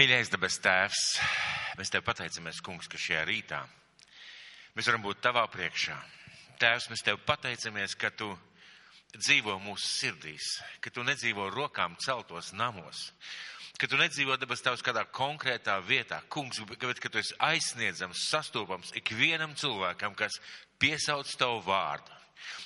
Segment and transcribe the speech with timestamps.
[0.00, 1.00] Mīļais debes tēvs,
[1.76, 3.58] mēs tev pateicamies, kungs, ka šajā rītā
[4.72, 5.96] mēs varam būt tavā priekšā.
[6.62, 8.30] Tēvs, mēs tev pateicamies, ka tu
[9.12, 10.46] dzīvo mūsu sirdīs,
[10.80, 13.10] ka tu nedzīvo rokām celtos namos,
[13.76, 16.22] ka tu nedzīvo debes tavs kādā konkrētā vietā.
[16.32, 20.40] Kungs, bet ka tu esi aizsniedzams, sastopams ikvienam cilvēkam, kas
[20.80, 22.19] piesauc tavu vārdu.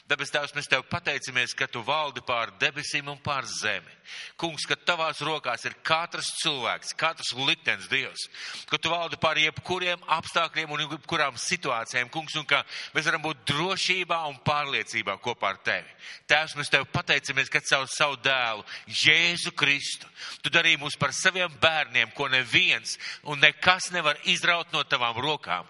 [0.05, 3.89] Debes Tēvs, mēs Tev pateicamies, ka Tu valdi pār debesīm un pār zemi.
[4.37, 8.27] Kungs, ka Tavās rokās ir katrs cilvēks, katrs liktenis Dievs,
[8.69, 12.61] ka Tu valdi pār jebkuriem apstākļiem un jebkurām situācijām, Kungs, un ka
[12.93, 15.97] mēs varam būt drošībā un pārliecībā kopā ar Tevi.
[16.29, 18.67] Tēvs, mēs Tev pateicamies, ka caur savu dēlu,
[19.05, 20.11] Jēzu Kristu,
[20.45, 25.65] Tu darīji mūs par saviem bērniem, ko neviens un nekas nevar izraut no Tavām rokām.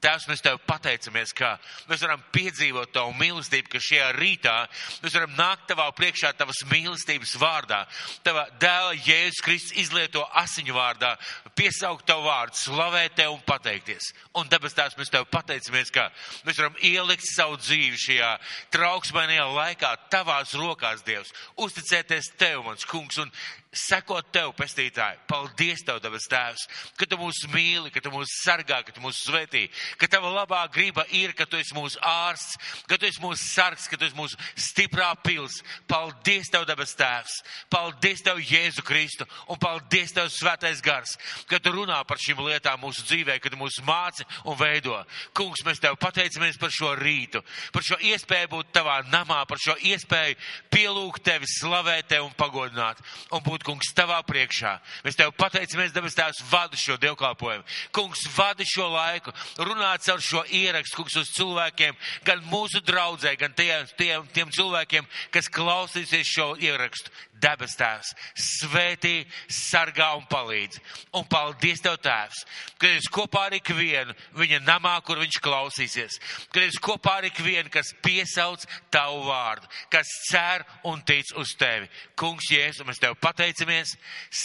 [0.00, 1.52] Tēvs, mēs Tev pateicamies, ka
[1.90, 4.54] mēs varam piedzīvot Tavu mīlestību, ka šajā rītā
[5.02, 7.82] mēs varam nākt Tavā priekšā Tavas mīlestības vārdā.
[8.24, 11.12] Tava dēla Jēzus Kristus izlieto asiņu vārdā,
[11.58, 14.10] piesaukt Tavu vārdu, slavēt Tev un pateikties.
[14.40, 16.08] Un debes Tēvs, mēs Tev pateicamies, ka
[16.48, 18.34] mēs varam ielikt savu dzīvi šajā
[18.72, 23.28] trauksmainajā laikā Tavās rokās, Dievs, uzticēties Tev, mans kungs, un
[23.70, 25.20] sekot tev, pestītāji.
[25.30, 26.64] Paldies, tev, debes tēvs,
[26.98, 29.68] ka tu mūs mīli, ka tu mūs sargā, ka tu mūs svētī,
[30.00, 32.58] ka tava labā grība ir, ka tu esi mūsu ārsts,
[32.90, 35.60] ka tu esi mūsu sargs, ka tu esi mūsu stiprā pils.
[35.90, 37.36] Paldies, tev, debes tēvs,
[37.70, 41.14] paldies, tev, Jēzu Kristu, un paldies, tev, svētais gars,
[41.46, 44.98] ka tu runā par šīm lietām mūsu dzīvē, ka tu mūs māci un veido.
[45.36, 49.78] Kungs, mēs tev pateicamies par šo rītu, par šo iespēju būt tavā namā, par šo
[49.78, 50.38] iespēju
[50.74, 52.98] pielūgt tevi, slavēt tevi un pagodināt.
[53.30, 54.80] Un būt būt, kungs, tavā priekšā.
[55.04, 57.64] Mēs tev pateicamies, debes tēvs, vadu šo dievkalpojumu.
[57.92, 61.94] Kungs, vadi šo laiku, runāt caur šo ierakstu, kungs, uz cilvēkiem,
[62.24, 67.10] gan mūsu draudzē, gan tiem, tiem, tiem cilvēkiem, kas klausīsies šo ierakstu.
[67.40, 70.80] Debes tēvs, svētī, sargā un palīdz.
[71.16, 72.42] Un paldies tev, tēvs,
[72.80, 76.18] ka esi kopā ar ikvienu viņa namā, kur viņš klausīsies.
[76.52, 81.88] Ka esi kopā ar ikvienu, kas piesauc tavu vārdu, kas cer un tic uz tevi.
[82.18, 83.96] Kungs, Jēzus, mēs tev pateicamies,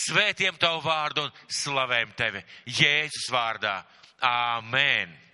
[0.06, 2.46] svētiem tavu vārdu un slavējam tevi.
[2.80, 3.82] Jēzus vārdā.
[4.26, 5.25] Āmen!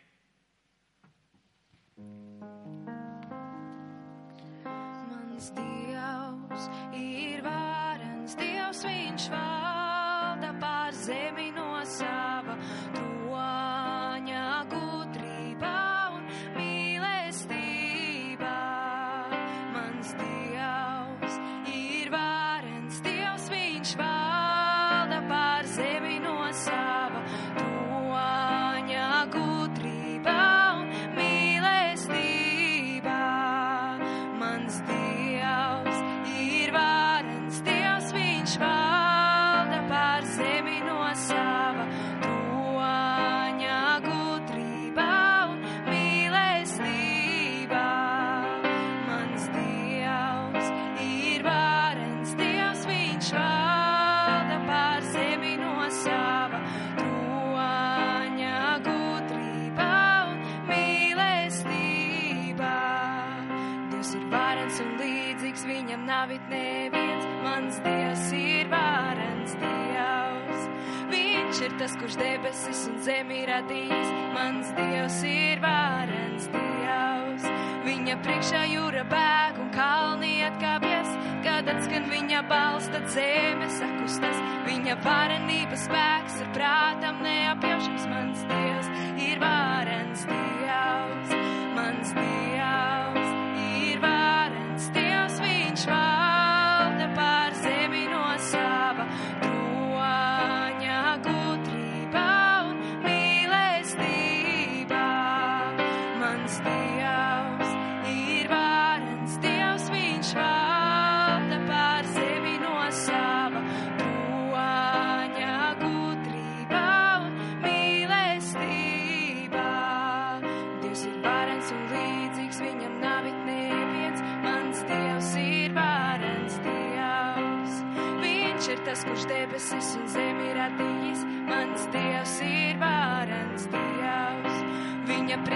[71.82, 74.10] Tas, kurš debesis un zemi radījis.
[74.36, 77.48] Mans Dievs ir varens Dievs.
[77.88, 81.10] Viņa priekšā jūra bēg un kalni atkāpjas.
[81.42, 84.46] Kad atskan viņa balss, tad zeme sakustas.
[84.68, 88.08] Viņa varenības spēks ir prātam neapjaušams.
[88.14, 88.94] Mans Dievs
[89.26, 91.38] ir varens Dievs.
[91.74, 92.91] Mans Dievs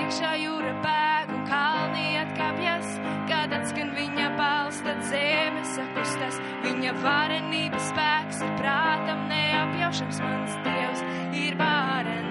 [0.06, 2.92] Priekšā jūra bēg un kalni atkāpjas.
[3.26, 6.38] Kad atskan viņa balss, tad zeme sakustas.
[6.62, 10.22] Viņa varenības spēks ir prātam neapjaušams.
[10.22, 11.02] Mans Dievs
[11.42, 12.25] ir varens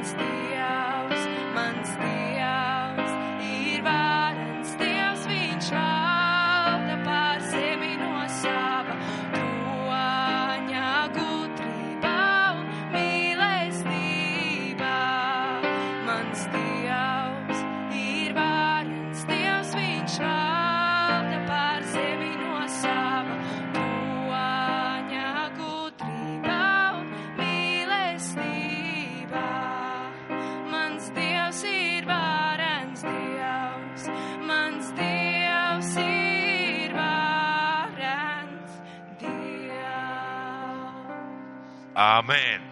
[41.95, 42.63] Āmen!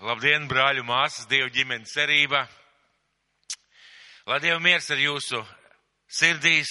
[0.00, 2.46] Labdien, brāļu māsas, Dieva ģimenes cerība!
[4.24, 5.42] Lai Dieva miers ar jūsu
[6.08, 6.70] sirdīs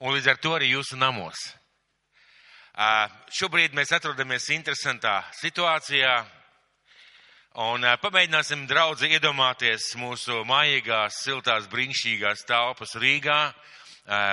[0.00, 1.36] un līdz ar to arī jūsu namos.
[3.36, 6.14] Šobrīd mēs atrodamies interesantā situācijā
[7.68, 13.42] un pamēģināsim draudzi iedomāties mūsu mājīgās, siltās, brīnišķīgās telpas Rīgā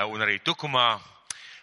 [0.08, 0.94] un arī Tukumā.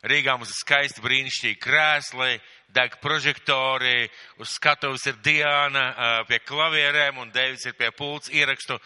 [0.06, 2.36] Rīgā mums ir skaisti brīnišķīgi krēsli,
[2.74, 4.08] deg prožektori,
[4.42, 8.78] uz skatuves ir Diana pie klavierēm un Deivids ir pie pults ierakstu,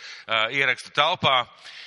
[0.55, 1.43] ierakstu telpā.
[1.43, 1.79] Uh,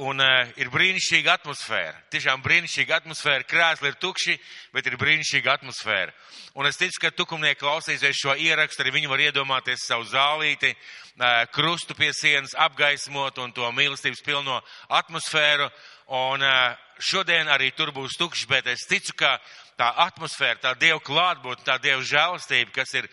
[0.00, 0.20] un
[0.56, 1.98] ir brīnišķīga atmosfēra.
[2.12, 3.44] Tiešām brīnišķīga atmosfēra.
[3.44, 4.36] Krēsli ir tukši,
[4.72, 6.12] bet ir brīnišķīga atmosfēra.
[6.56, 10.72] Un es ticu, ka tukumnieki klausīsies šo ierakstu, arī viņi var iedomāties savu zālīti,
[11.52, 15.68] krustu pie sienas, apgaismot un to mīlestības pilno atmosfēru.
[16.12, 16.44] Un
[17.00, 19.36] šodien arī tur būs tukšs, bet es ticu, ka
[19.82, 23.08] tā atmosfēra, tā Dieva klātbūtne, tā Dieva žēlastība, kas ir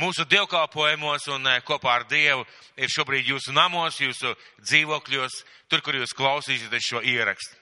[0.00, 2.46] mūsu dievkalpojumos un kopā ar Dievu
[2.80, 4.32] ir šobrīd jūsu namos, jūsu
[4.62, 5.36] dzīvokļos,
[5.68, 7.58] tur, kur jūs klausīsieties šo ierakstu.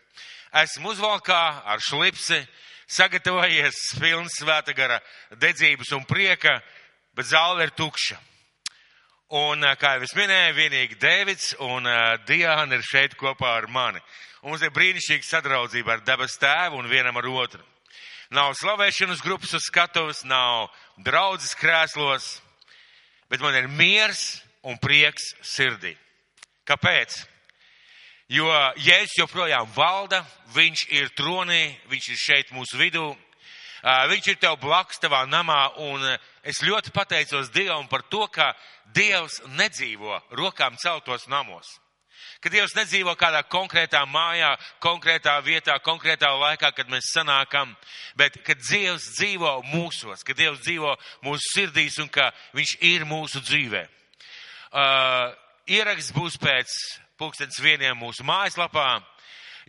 [0.63, 1.41] Esmu uzvalkā
[1.73, 2.39] ar šlipsi,
[2.87, 5.01] sagatavojies pilns svēta gara
[5.41, 6.61] dedzības un prieka,
[7.17, 8.21] bet zāle ir tukša.
[9.33, 14.03] Un, kā jau es minēju, vienīgi Dēvids un uh, Diāna ir šeit kopā ar mani.
[14.43, 17.65] Un mums ir brīnišķīga sadraudzība ar debes tēvu un vienam ar otru.
[18.33, 20.71] Nav slavēšanas grupas uz skatuves, nav
[21.05, 22.39] draudzes krēslos,
[23.29, 25.93] bet man ir miers un prieks sirdī.
[26.65, 27.19] Kāpēc?
[28.33, 28.49] Jo
[28.81, 30.23] Jēzus joprojām valda,
[30.55, 33.05] viņš ir tronī, viņš ir šeit mūsu vidū,
[33.85, 36.01] viņš ir tev blakus tavā namā, un
[36.41, 38.55] es ļoti pateicos Dievam par to, ka
[38.97, 41.69] Dievs nedzīvo rokām celtos namos.
[42.43, 44.51] Ka Dievs nedzīvo kādā konkrētā mājā,
[44.83, 47.71] konkrētā vietā, konkrētā laikā, kad mēs sanākam,
[48.19, 53.41] bet ka Dievs dzīvo mūsos, ka Dievs dzīvo mūsu sirdīs un ka Viņš ir mūsu
[53.45, 53.87] dzīvē.
[54.73, 55.31] Uh,
[55.69, 56.75] ieraksts būs pēc
[57.21, 59.03] pulkstens vieniem mūsu mājaslapā,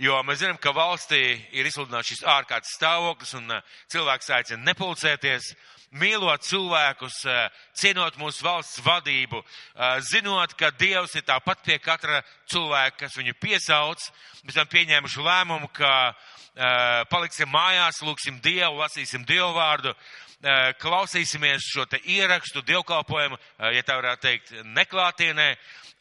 [0.01, 1.21] jo mēs zinām, ka valstī
[1.53, 5.53] ir izsludināts šis ārkārtas stāvoklis un uh, cilvēks aicina nepulcēties,
[5.99, 12.23] mīlot cilvēkus, uh, cienot mūsu valsts vadību, uh, zinot, ka Dievs ir tāpat pie katra
[12.51, 14.09] cilvēka, kas viņu piesauc.
[14.43, 16.13] Mēs esam pieņēmuši lēmumu, ka
[17.09, 19.89] paliksim mājās, lūksim Dievu, lasīsim Dievu vārdu,
[20.77, 23.39] klausīsimies šo te ierakstu, dievkalpojumu,
[23.73, 25.47] ja tā varētu teikt, neklātienē,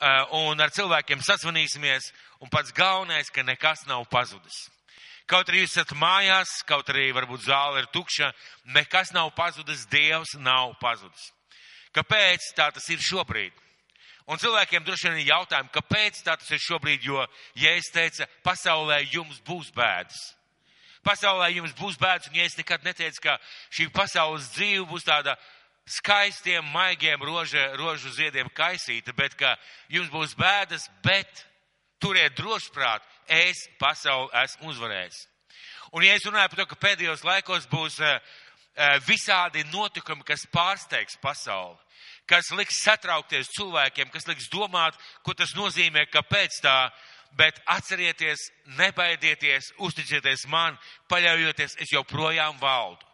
[0.03, 2.09] Eh, un ar cilvēkiem sazvanīsimies,
[2.43, 4.65] un pats galvenais, ka nekas nav pazudis.
[5.31, 8.33] Kaut arī jūs esat mājās, kaut arī varbūt zāle ir tukša,
[8.75, 11.31] nekas nav pazudis, Dievs nav pazudis.
[11.95, 13.53] Kāpēc tā tas ir šobrīd?
[14.31, 17.25] Un cilvēkiem droši vien ir jautājumi, kāpēc tā tas ir šobrīd, jo,
[17.59, 20.21] ja es teicu, pasaulē jums būs bēdas.
[21.03, 23.39] Pasaulē jums būs bēdas, un ja es nekad neteicu, ka
[23.75, 25.35] šī pasaules dzīve būs tāda
[25.91, 29.57] skaistiem, maigiem roža, rožu ziediem kaisīta, bet ka
[29.91, 31.47] jums būs bēdas, bet
[32.03, 35.27] turiet drošprāt, es pasauli esmu uzvarējis.
[35.93, 38.17] Un ja es runāju par to, ka pēdējos laikos būs uh,
[39.07, 41.77] visādi notikumi, kas pārsteigs pasauli,
[42.27, 46.77] kas liks satraukties cilvēkiem, kas liks domāt, ko tas nozīmē, kāpēc tā,
[47.37, 48.49] bet atcerieties,
[48.79, 50.79] nebaidieties, uzticieties man,
[51.13, 53.13] paļaujoties, es joprojām valdu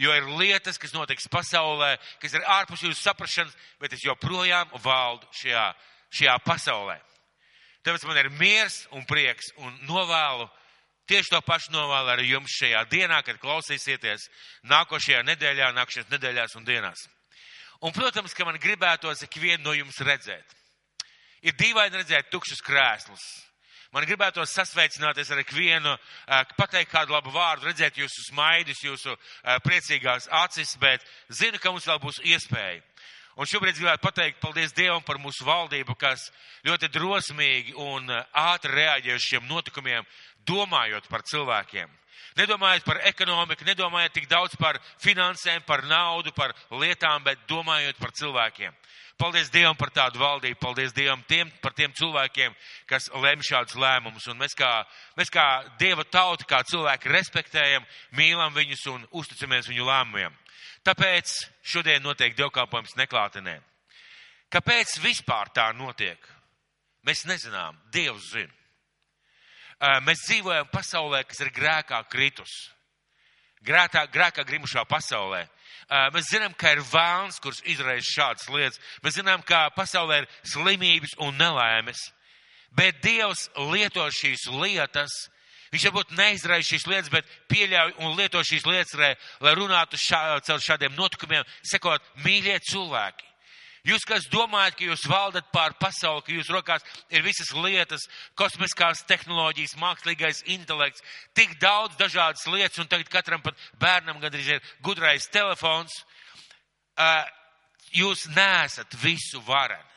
[0.00, 5.28] jo ir lietas, kas notiks pasaulē, kas ir ārpus jūsu saprašanas, bet es joprojām valdu
[5.42, 5.66] šajā,
[6.08, 6.96] šajā pasaulē.
[7.86, 10.48] Tāpēc man ir miers un prieks un novēlu
[11.10, 14.28] tieši to pašu novēlu arī jums šajā dienā, kad klausīsieties
[14.70, 17.06] nākošajā nedēļā, nākošajās nedēļās un dienās.
[17.80, 20.56] Un, protams, ka man gribētos ikvienu no jums redzēt.
[21.40, 23.24] Ir dīvaini redzēt tukšus krēslus,
[23.90, 25.96] Man gribētos sasveicināties ar ikvienu,
[26.54, 29.16] pateikt kādu labu vārdu, redzēt jūsu smaidus, jūsu
[29.64, 32.84] priecīgās acis, bet zinu, ka mums vēl būs iespēja.
[33.38, 36.28] Un šobrīd gribētu pateikt paldies Dievam par mūsu valdību, kas
[36.66, 40.06] ļoti drosmīgi un ātri reaģē uz šiem notikumiem,
[40.48, 41.90] domājot par cilvēkiem.
[42.38, 48.14] Nedomājot par ekonomiku, nedomājot tik daudz par finansēm, par naudu, par lietām, bet domājot par
[48.14, 48.76] cilvēkiem.
[49.20, 52.54] Paldies Dievam par tādu valdību, paldies Dievam tiem, par tiem cilvēkiem,
[52.88, 54.30] kas lem šādus lēmumus.
[54.32, 54.70] Un mēs kā,
[55.18, 55.44] mēs kā
[55.80, 57.84] Dieva tauta, kā cilvēki respektējam,
[58.16, 60.39] mīlam viņus un uzticamies viņu lēmumiem.
[60.86, 63.58] Tāpēc šodien notiek dievkalpojums neklātenē.
[64.50, 66.18] Kāpēc vispār tā notiek?
[67.06, 68.52] Mēs nezinām, Dievs zina.
[70.04, 72.52] Mēs dzīvojam pasaulē, kas ir grēkā kritus.
[73.64, 75.46] Grēkā, grēkā grimušā pasaulē.
[76.14, 78.80] Mēs zinām, ka ir vēlns, kurš izraisa šādas lietas.
[79.04, 82.10] Mēs zinām, ka pasaulē ir slimības un nelaimes.
[82.76, 85.14] Bet Dievs lieto šīs lietas,
[85.70, 89.12] Viņš varbūt neizraisa šīs lietas, bet pieļauj un lieto šīs lietas, lai,
[89.44, 93.30] lai runātu šā, caur šādiem notikumiem, sekot mīļie cilvēki.
[93.86, 98.04] Jūs, kas domājat, ka jūs valdat pār pasauli, ka jūs rokās ir visas lietas,
[98.36, 101.04] kosmiskās tehnoloģijas, mākslīgais intelekts,
[101.38, 105.94] tik daudz dažādas lietas, un tagad katram pat bērnam gandrīz ir gudrais telefons,
[107.96, 109.89] jūs nesat visu vareni.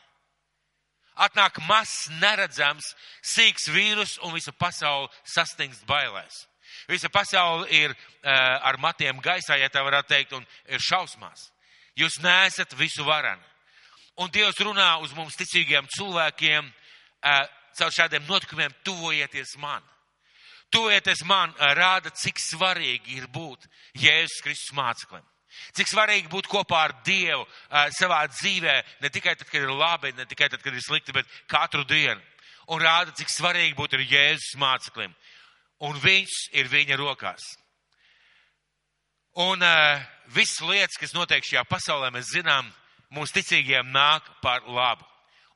[1.15, 6.48] Atnāk mazs, neredzams, sīks vīrus un visa pasaule sastingst bailēs.
[6.89, 7.98] Visa pasaule ir uh,
[8.65, 11.51] ar matiem gaisā, ja tā varētu teikt, un ir šausmās.
[12.00, 13.43] Jūs neesat visu vareni.
[14.22, 17.43] Un Dievs runā uz mums ticīgiem cilvēkiem uh,
[17.77, 19.86] caur šādiem notikumiem, tuvojieties man.
[20.74, 23.70] Tuvojieties man, uh, rāda, cik svarīgi ir būt
[24.01, 25.25] Jēzus Kristus māceklim.
[25.74, 30.13] Cik svarīgi būt kopā ar Dievu uh, savā dzīvē, ne tikai tad, kad ir labi,
[30.17, 32.22] ne tikai tad, kad ir slikti, bet katru dienu.
[32.72, 35.13] Un rāda, cik svarīgi būt ar Jēzus māceklim.
[35.83, 37.43] Un viņš ir viņa rokās.
[39.43, 40.03] Un uh,
[40.36, 42.69] visas lietas, kas notiek šajā pasaulē, mēs zinām,
[43.13, 45.07] mums ticīgiem nāk par labu.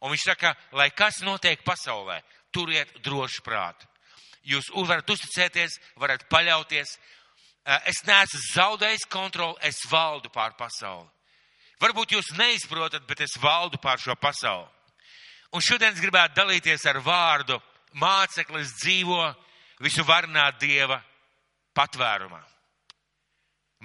[0.02, 2.20] Un viņš saka, lai kas notiek pasaulē,
[2.54, 3.88] turiet drošu prātu.
[4.48, 7.17] Jūs varat uzticēties, varat paļauties, Eh,
[7.90, 11.08] es neesmu zaudējis kontroli, es valdu pār pasauli.
[11.82, 14.66] Varbūt jūs neizprotat, bet es valdu pār šo pasauli.
[15.54, 17.60] Un šodien es gribētu dalīties ar vārdu
[18.00, 19.22] māceklis dzīvo
[19.84, 20.98] visu varnā Dieva
[21.78, 22.42] patvērumā.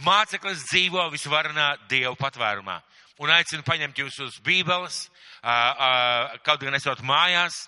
[0.02, 2.78] Māceklis dzīvo visu varnā Dieva patvērumā.
[3.22, 5.04] Un aicinu paņemt jūs uz bībeles,
[5.42, 7.66] kaut gan esot mājās,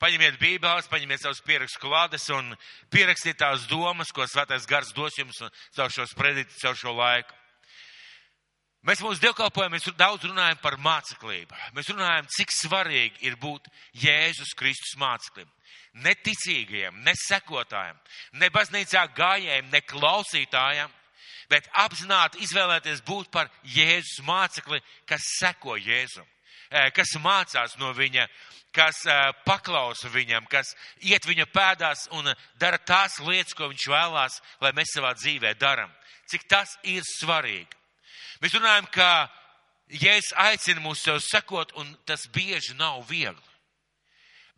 [0.00, 2.54] Paņemiet bībeles, paņemiet savus pierakstu klādes un
[2.92, 5.42] pierakstiet tās domas, ko svētais gars dos jums
[5.76, 7.36] caur šo sprediķi, caur šo laiku.
[8.88, 11.56] Mēs mūsu dievkalpojam, mēs daudz runājam par māceklību.
[11.76, 13.68] Mēs runājam, cik svarīgi ir būt
[14.00, 15.50] Jēzus Kristus māceklim.
[16.00, 20.96] Ne ticīgajiem, ne baznīcā gājējiem, ne klausītājiem,
[21.50, 26.24] bet apzināti izvēlēties būt par Jēzus mācekli, kas seko Jēzum,
[26.94, 28.28] kas mācās no viņa
[28.72, 29.02] kas
[29.44, 34.94] paklausa viņam, kas iet viņa pēdās un dara tās lietas, ko viņš vēlās, lai mēs
[34.94, 35.90] savā dzīvē daram.
[36.30, 37.78] Cik tas ir svarīgi.
[38.40, 39.28] Mēs runājam, ka
[39.90, 43.48] Jēzus aicina mūs sev sekot, un tas bieži nav viegli.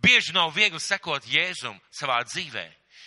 [0.03, 2.67] Bieži nav viegli sekot Jēzum savā dzīvē.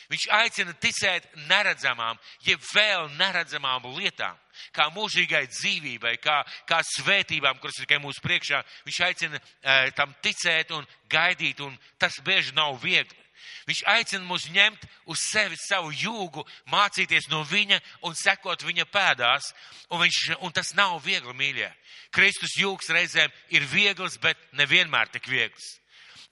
[0.09, 4.37] Viņš aicina ticēt neredzamām, jeb vēl neredzamām lietām,
[4.75, 8.63] kā mūžīgai dzīvībai, kā, kā svētībām, kuras ir tikai mūsu priekšā.
[8.87, 13.25] Viņš aicina e, tam ticēt un gaidīt, un tas bieži nav viegli.
[13.65, 19.51] Viņš aicina mūs ņemt uz sevi savu jūgu, mācīties no viņa un sekot viņa pēdās,
[19.89, 21.71] un, viņš, un tas nav viegli, mīļie.
[22.13, 25.75] Kristus jūgs reizēm ir viegls, bet nevienmēr tik viegls.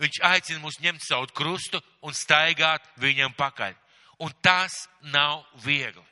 [0.01, 3.75] Viņš aicina mūs ņemt savu krustu un staigāt viņam pakaļ.
[4.23, 6.05] Un tas nav viegli.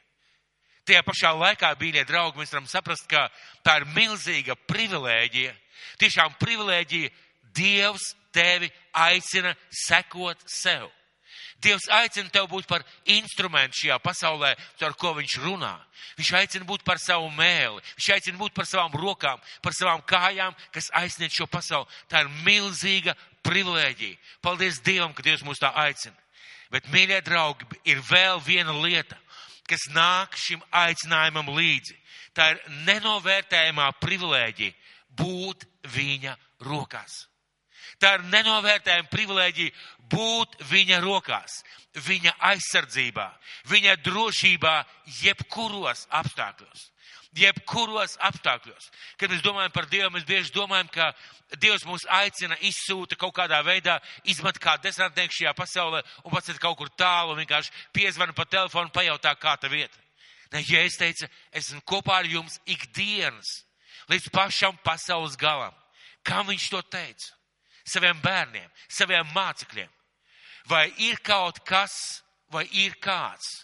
[0.88, 3.28] Tajā pašā laikā, mīļie draugi, mēs varam saprast, ka
[3.66, 5.54] tā ir milzīga privilēģija.
[6.02, 7.12] Tiešām privilēģija
[7.52, 9.52] Dievs tevi aicina
[9.86, 10.88] sekot sev.
[11.62, 15.76] Dievs aicina tevi būt par instrumentu šajā pasaulē, ar ko viņš runā.
[16.18, 20.56] Viņš aicina būt par savu mēli, viņš aicina būt par savām rokām, par savām kājām,
[20.74, 21.90] kas aizsniedz šo pasauli.
[22.10, 24.18] Tā ir milzīga privilēģija.
[24.42, 26.18] Paldies Dievam, ka Dievs mūs tā aicina.
[26.72, 29.18] Bet, mīļie draugi, ir vēl viena lieta,
[29.70, 31.98] kas nāk šim aicinājumam līdzi.
[32.36, 34.74] Tā ir nenovērtējumā privilēģija
[35.20, 36.36] būt viņa
[36.68, 37.26] rokās.
[38.02, 39.74] Tā ir nenovērtējama privilēģija
[40.12, 41.60] būt viņa rokās,
[42.08, 43.28] viņa aizsardzībā,
[43.70, 44.76] viņa drošībā,
[45.22, 46.90] jebkuros apstākļos
[47.38, 48.90] jebkuros apstākļos.
[49.20, 51.12] Kad mēs domājam par Dievu, mēs bieži domājam, ka
[51.60, 56.60] Dievs mūs aicina, izsūta kaut kādā veidā, izmet kā desantnieku šajā pasaulē un pats ir
[56.64, 59.98] kaut kur tālu vienkārši piezvana pa telefonu, pajautā, kā ta vieta.
[60.52, 63.62] Ne, ja es teicu, esmu kopā ar jums ikdienas,
[64.12, 65.76] līdz pašam pasaules galam.
[66.28, 67.32] Kā viņš to teica?
[67.88, 69.90] Saviem bērniem, saviem mācekļiem.
[70.70, 72.22] Vai ir kaut kas,
[72.52, 73.64] vai ir kāds,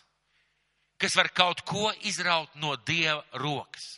[1.01, 3.97] kas var kaut ko izraut no Dieva rokas?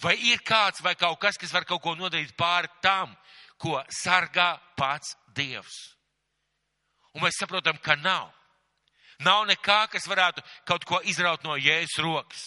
[0.00, 3.12] Vai ir kāds vai kaut kas, kas var kaut ko nodarīt pāri tam,
[3.60, 5.76] ko sargā pats Dievs?
[7.14, 8.30] Un mēs saprotam, ka nav.
[9.20, 12.46] Nav nekā, kas varētu kaut ko izraut no Jēzus rokas.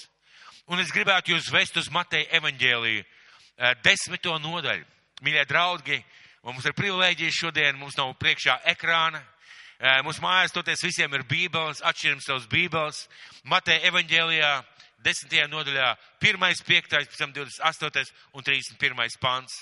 [0.71, 4.85] Un es gribētu jūs vest uz Mateja evaņģēliju eh, desmito nodaļu.
[5.23, 5.99] Mīļie draugi,
[6.47, 9.21] mums ir privilēģija šodien, mums nav priekšā ekrāna,
[9.83, 13.01] Mums mājās toties visiem ir bībeles, atšķiram savus bībeles.
[13.51, 14.51] Mateja evaņģēlijā,
[15.03, 15.89] desmitajā nodaļā,
[16.23, 18.13] pirmais, piektais, pēc tam 28.
[18.31, 19.17] un 31.
[19.19, 19.57] pants.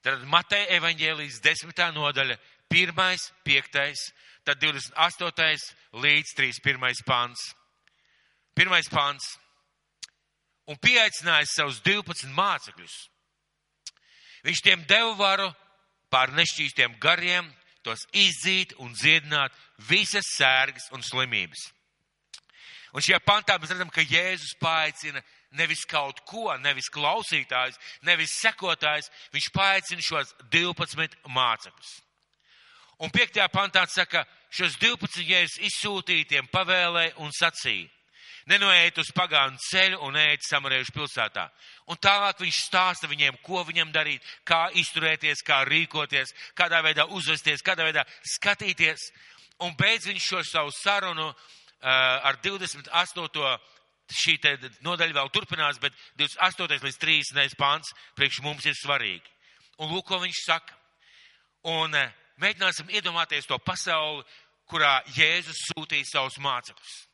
[0.00, 2.38] Tad Mateja evaņģēlijas desmitā nodaļa,
[2.72, 4.06] pirmais, piektais,
[4.48, 5.68] tad 28.
[5.92, 7.04] līdz 31.
[7.04, 7.44] pants.
[8.56, 9.34] Pirmais pants.
[10.68, 12.96] Un pieaicināja savus 12 mācekļus.
[14.48, 15.52] Viņš tiem deva varu
[16.08, 17.52] pār nešķīstiem gariem,
[17.88, 19.56] tos izdzīt un dziedināt
[19.88, 21.70] visas sērgas un slimības.
[22.96, 25.20] Un šajā pantā mēs redzam, ka Jēzus paaicina
[25.56, 31.92] nevis kaut ko, nevis klausītājs, nevis sekotājs, viņš paaicina šos 12 mācekļus.
[33.04, 33.38] Un 5.
[33.54, 37.86] pantā saka, šos 12 jēzus izsūtītiem pavēlēja un sacīja.
[38.48, 41.44] Nenoejiet uz pagānu ceļu un ejiet samarējuši pilsētā.
[41.92, 47.64] Un tālāk viņš stāsta viņiem, ko viņam darīt, kā izturēties, kā rīkoties, kādā veidā uzvesties,
[47.64, 49.10] kādā veidā skatīties.
[49.66, 51.36] Un beidz viņš šo savu sarunu uh,
[51.84, 53.58] ar 28
[54.08, 54.38] šī
[54.84, 56.80] nodaļa vēl turpinās, bet 28.
[56.84, 57.58] līdz 30.
[57.58, 59.26] pāns priekš mums ir svarīgi.
[59.78, 60.74] Un lūk, ko viņš saka.
[61.68, 64.24] Un eh, mēģināsim iedomāties to pasauli,
[64.68, 67.07] kurā Jēzus sūtīja savus mācekļus.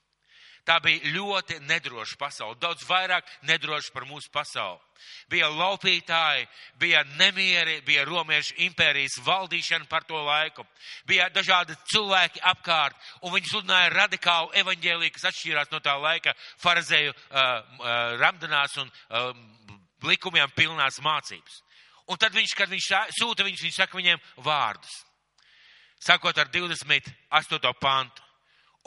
[0.64, 4.80] Tā bija ļoti nedroša pasaule, daudz vairāk nedroša par mūsu pasauli.
[5.28, 6.46] Bija laupītāji,
[6.80, 10.64] bija nemieri, bija romiešu impērijas valdīšana par to laiku,
[11.04, 16.32] bija dažādi cilvēki apkārt, un viņi sludināja radikālu evaņģēliju, kas atšķīrās no tā laika
[16.64, 17.94] farazēju uh, uh,
[18.24, 19.30] ramdanās un uh,
[20.08, 21.60] likumiem pilnās mācības.
[22.08, 25.02] Un tad viņš, kad viņš sūta viņus, viņš saka viņiem vārdus.
[26.04, 27.76] Sākot ar 28.
[27.80, 28.23] pantu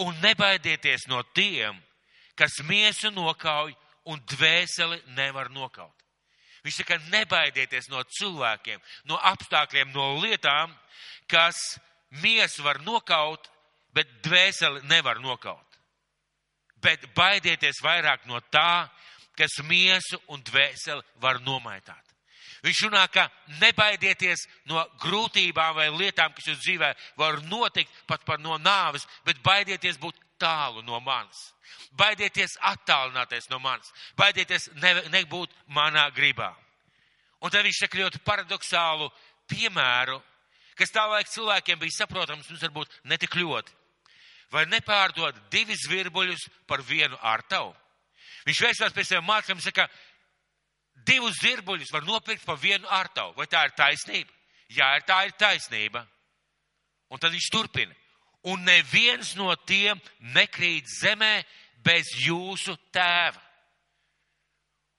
[0.03, 1.77] un nebaidieties no tiem,
[2.37, 3.73] kas miesu nokauj
[4.07, 5.93] un dvēseli nevar nokaut.
[6.65, 10.73] Viņš saka, nebaidieties no cilvēkiem, no apstākļiem, no lietām,
[11.29, 11.57] kas
[12.23, 13.47] miesu var nokaut,
[13.95, 15.63] bet dvēseli nevar nokaut.
[16.83, 18.87] Bet baidieties vairāk no tā,
[19.37, 22.06] kas miesu un dvēseli var nomaitāt.
[22.65, 23.27] Viņš runā, ka
[23.61, 29.41] nebaidieties no grūtībām vai lietām, kas jūsu dzīvē var notikt pat par no nāves, bet
[29.45, 31.51] baidieties būt tālu no manis.
[31.97, 33.91] Baidieties attālināties no manis.
[34.17, 36.53] Baidieties ne, nebūt manā gribā.
[37.41, 39.09] Un tad viņš saka ļoti paradoxālu
[39.49, 40.17] piemēru,
[40.77, 43.73] kas tā laika cilvēkiem bija saprotams, mums varbūt netik ļoti.
[44.53, 47.75] Vai nepārdod divi zvirbuļus par vienu ārtavu?
[48.47, 49.85] Viņš vērsās pie saviem mācekļiem un saka,
[51.07, 53.35] divus zirbuļus var nopirkt par vienu ārtavu.
[53.37, 54.33] Vai tā ir taisnība?
[54.75, 56.03] Jā, tā ir taisnība.
[57.09, 57.95] Un tad viņš turpina.
[58.47, 59.99] Un neviens no tiem
[60.35, 61.41] nekrīt zemē
[61.83, 63.39] bez jūsu tēva.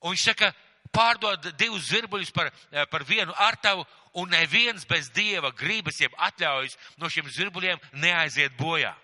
[0.05, 0.53] Un viņš saka,
[0.95, 6.77] pārdod divus zirbuļus par, eh, par vienu ārtavu, un neviens bez dieva gribas, jeb atļaujas
[6.97, 8.95] no šiem zirbuļiem neaiziet bojā.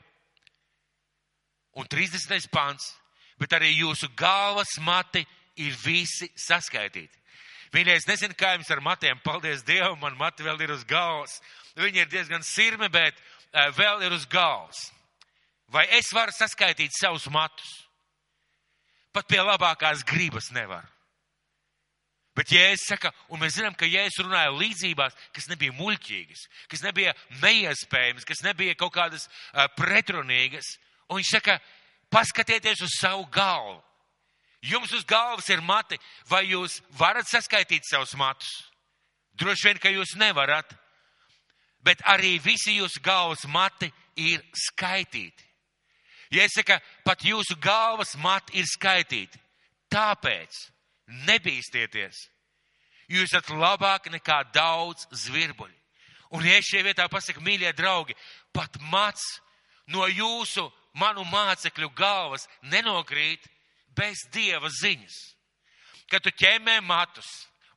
[1.74, 2.48] Un 30.
[2.50, 2.94] pants,
[3.38, 5.26] bet arī jūsu galvas mati
[5.60, 7.20] ir visi saskaitīti.
[7.74, 11.40] Mīļie, es nezinu, kā jums ar matiem, paldies Dievam, man mati vēl ir uz galvas.
[11.74, 14.78] Viņi ir diezgan sirmi, bet uh, vēl ir uz galvas.
[15.74, 17.72] Vai es varu saskaitīt savus matus?
[19.14, 20.86] Pat pie labākās gribas nevar.
[22.34, 26.40] Bet Jēzus saka, un mēs zinām, ka Jēzus runāja līdzībās, kas nebija muļķīgas,
[26.70, 27.12] kas nebija
[27.42, 30.76] neiespējamas, kas nebija kaut kādas uh, pretrunīgas.
[31.10, 31.58] Un viņš saka,
[32.10, 33.78] paskatieties uz savu galvu.
[34.64, 35.98] Jums uz galvas ir mati,
[36.30, 38.52] vai jūs varat saskaitīt savus matus?
[39.36, 40.70] Droši vien, ka jūs nevarat,
[41.84, 45.50] bet arī visi jūsu galvas mati ir skaitīti.
[46.32, 49.38] Ja es saku, pat jūsu galvas mati ir skaitīti,
[49.92, 50.56] tāpēc
[51.28, 52.24] nebīsties.
[53.12, 55.76] Jūs esat labāki nekā daudz zvirbuļu.
[56.34, 58.16] Un, ja es šajā vietā pasaku, mīļie draugi,
[58.54, 59.22] pat mats
[59.92, 60.64] no jūsu,
[60.96, 63.44] manu mācekļu galvas nenokrīt,
[63.96, 65.18] bez dieva ziņas.
[66.10, 67.28] Kad tu ķemē matus,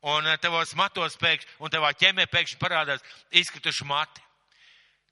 [0.02, 4.24] un eh, tavos matos pēkšņi, un tavā ķemē pēkšņi parādās izkrituši mati.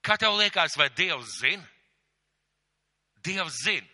[0.06, 1.66] Kā tev liekas, vai Dievs zina?
[3.26, 3.88] Dievs zina.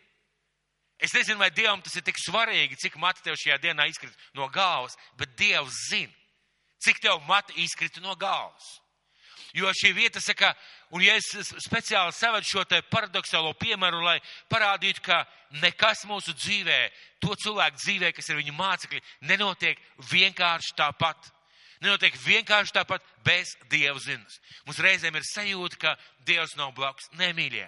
[1.02, 4.45] Es nezinu, vai Dievam tas ir tik svarīgi, cik mati tev šajā dienā izkrita no
[4.54, 6.13] galvas, bet Dievs zina,
[6.84, 8.67] cik tev mati izkrita no galvas.
[9.57, 10.53] Jo šī vieta saka,
[10.95, 11.27] un ja es
[11.65, 14.17] speciāli savedu šo te paradoxālo piemēru, lai
[14.51, 15.25] parādītu, ka
[15.59, 16.79] nekas mūsu dzīvē,
[17.19, 19.79] to cilvēku dzīvē, kas ir viņu mācekļi, nenotiek
[20.11, 21.31] vienkārši tāpat.
[21.81, 24.37] Nenotiek vienkārši tāpat bez Dieva zinas.
[24.67, 25.95] Mums reizēm ir sajūta, ka
[26.29, 27.09] Dievs nav blakus.
[27.17, 27.65] Nemīļie.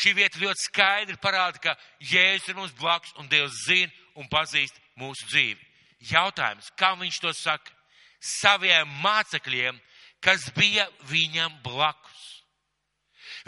[0.00, 4.80] Šī vieta ļoti skaidri parāda, ka Jēzus ir mums blakus un Dievs zina un pazīst
[4.98, 5.60] mūsu dzīvi.
[6.10, 7.76] Jautājums, kā viņš to saka?
[8.20, 9.76] Saviem mācekļiem
[10.24, 12.20] kas bija viņam blakus.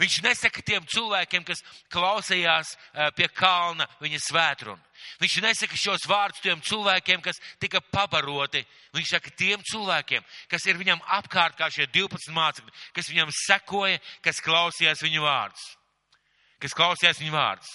[0.01, 1.61] Viņš nesaka tiem cilvēkiem, kas
[1.93, 4.81] klausījās eh, pie kalna viņa svētrunu.
[5.21, 8.63] Viņš nesaka šos vārdus tiem cilvēkiem, kas tika pabaroti.
[8.95, 14.01] Viņš saka tiem cilvēkiem, kas ir viņam apkārt, kā šie 12 mācekļi, kas viņam sekoja,
[14.25, 15.71] kas klausījās viņu vārdus.
[16.63, 17.71] kas klausījās viņa vārdus.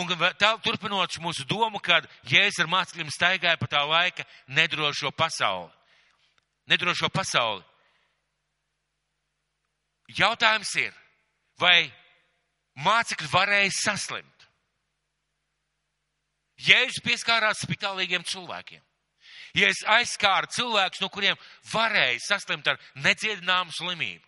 [0.00, 0.08] Un
[0.40, 5.68] tā, turpinot mūsu domu, kad Jēzus ar mācekļiem staigāja pa tā laika nedrošo pasauli.
[6.72, 7.60] Nedrošo pasauli.
[10.16, 10.92] Jautājums ir,
[11.60, 11.90] vai
[12.80, 14.46] mācekļi varēja saslimt?
[16.58, 18.80] Jēzus pieskārās spitālīgiem cilvēkiem.
[19.56, 21.36] Jēzus aizskāra cilvēkus, no kuriem
[21.72, 24.24] varēja saslimt ar nedziedināmu slimību.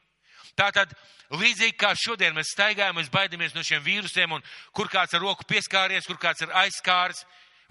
[0.58, 0.92] Tātad,
[1.32, 4.44] līdzīgi kā šodien mēs staigājam, mēs baidamies no šiem vīrusiem, un
[4.76, 7.24] kur kāds ar roku pieskāries, kur kāds ir aizskārs,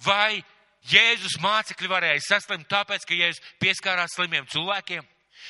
[0.04, 0.42] vai
[0.90, 5.08] Jēzus mācekļi varēja saslimt tāpēc, ka Jēzus pieskārās slimiem cilvēkiem?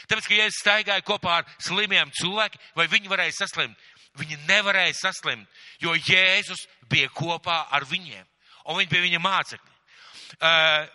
[0.10, 3.90] Tāpēc, ka Jēzus staigāja kopā ar slimiem cilvēkiem, vai viņi varēja saslimt?
[4.20, 8.26] Viņi nevarēja saslimt, jo Jēzus bija kopā ar viņiem,
[8.66, 9.76] un viņi bija viņa mācekļi.
[10.40, 10.88] Uh,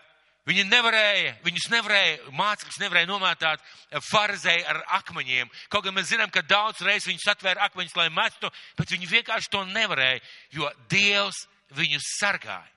[0.44, 3.62] Viņi nevarēja, viņus nevarēja, mācekļus nevarēja nomētāt
[4.04, 5.48] farizēji ar akmeņiem.
[5.72, 9.50] Kaut gan mēs zinām, ka daudz reiz viņus atvēra akmeņus, lai mestu, bet viņi vienkārši
[9.54, 10.20] to nevarēja,
[10.52, 11.46] jo Dievs
[11.78, 12.68] viņus sargāja.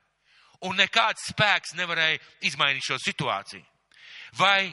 [0.63, 3.65] Un nekāds spēks nevarēja izmainīt šo situāciju.
[4.39, 4.71] Vai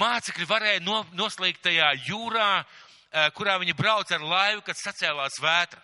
[0.00, 5.82] mācekļi varēja no, noslīgt tajā jūrā, eh, kurā viņi brauc ar laivu, kad sacēlās vētra?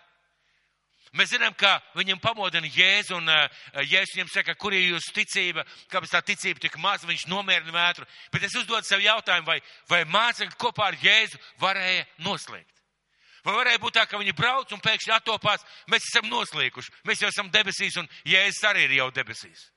[1.11, 5.65] Mēs zinām, ka viņam pamodina Jēzu, un uh, Jēzus viņam saka, kur ir jūsu ticība,
[5.91, 8.07] kāpēc tā ticība tik maz, viņš nomierina vētru.
[8.31, 9.57] Bet es uzdodu sev jautājumu, vai,
[9.91, 12.79] vai mācekļi kopā ar Jēzu varēja noslēgt?
[13.43, 17.33] Vai varēja būt tā, ka viņi brauc un pēkšņi attopās, mēs esam noslīkuši, mēs jau
[17.33, 19.67] esam debesīs un Jēzus arī ir jau debesīs?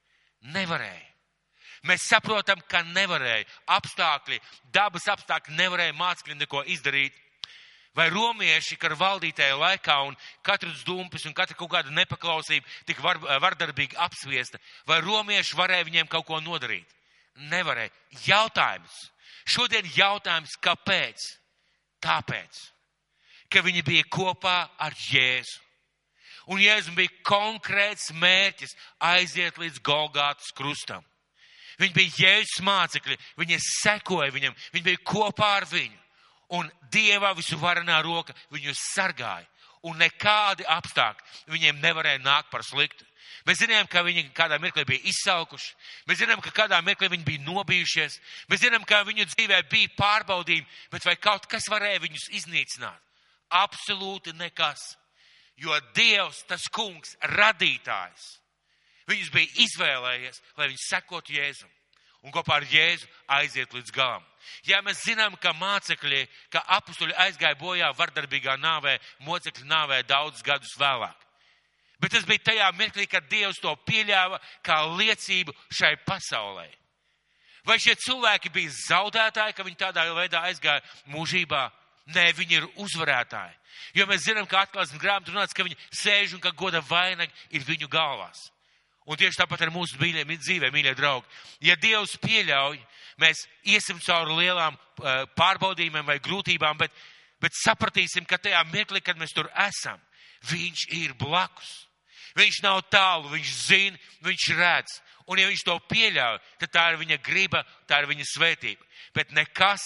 [0.54, 1.13] Nevarēja.
[1.84, 3.44] Mēs saprotam, ka nevarēja.
[3.76, 4.40] Apstākļi,
[4.72, 7.16] dabas apstākļi nevarēja mācekļi neko izdarīt
[7.94, 10.16] vai romieši, kar valdītāja laikā un
[10.46, 16.10] katrs dumpis un katra kaut kāda nepaklausība tik var, vardarbīgi apsviesta, vai romieši varēja viņiem
[16.10, 16.88] kaut ko nodarīt?
[17.50, 17.92] Nevarēja.
[18.26, 18.94] Jautājums.
[19.44, 21.22] Šodien jautājums, kāpēc?
[22.04, 22.58] Tāpēc,
[23.52, 25.60] ka viņi bija kopā ar Jēzu.
[26.52, 31.04] Un Jēzum bija konkrēts mērķis aiziet līdz Golgātas krustam.
[31.80, 36.04] Viņi bija Jēzus mācekļi, viņi sekoja viņam, viņi bija kopā ar viņu
[36.58, 39.46] un Dieva visuvarenā roka viņus sargāja.
[39.84, 43.04] Un nekādi apstākļi viņiem nevarēja nākt par sliktu.
[43.44, 45.74] Mēs zinām, ka viņi kādā mirklī bija izsalkuši.
[46.08, 48.16] Mēs zinām, ka kādā mirklī viņi bija nobijušies.
[48.48, 53.02] Mēs zinām, ka viņu dzīvē bija pārbaudījumi, bet vai kaut kas varēja viņus iznīcināt?
[53.52, 54.94] Absolūti nekas.
[55.60, 58.24] Jo Dievs, tas kungs, radītājs,
[59.10, 61.70] viņus bija izvēlējies, lai viņi sekotu Jēzum
[62.24, 64.24] un kopā ar Jēzu aiziet līdz galam.
[64.68, 70.72] Ja mēs zinām, ka mācekļi, ka apstuļi aizgāja bojā vardarbīgā nāvē, mocekļu nāvē daudzus gadus
[70.80, 71.20] vēlāk.
[72.00, 76.66] Bet tas bija tajā mirklī, kad Dievs to pieļāva kā liecību šai pasaulē.
[77.64, 81.70] Vai šie cilvēki bija zaudētāji, ka viņi tādā veidā aizgāja mūžībā?
[82.12, 83.54] Nē, viņi ir uzvarētāji.
[83.96, 87.64] Jo mēs zinām, ka atklāsmes grāmatā runāts, ka viņi sēž un ka goda vainag ir
[87.64, 88.50] viņu galvās.
[89.04, 91.28] Un tieši tāpat ar mūsu mīļiem, dzīvē, mīļie draugi.
[91.66, 92.78] Ja Dievs pieļauj,
[93.20, 96.94] mēs iesim cauri lielām uh, pārbaudījumiem vai grūtībām, bet,
[97.42, 100.00] bet sapratīsim, ka tajā mirklī, kad mēs tur esam,
[100.50, 101.72] Viņš ir blakus.
[102.34, 104.96] Viņš nav tālu, viņš zina, viņš redz.
[105.30, 108.84] Un ja viņš to pieļauj, tad tā ir viņa griba, tā ir viņa svētība.
[109.16, 109.84] Bet nekas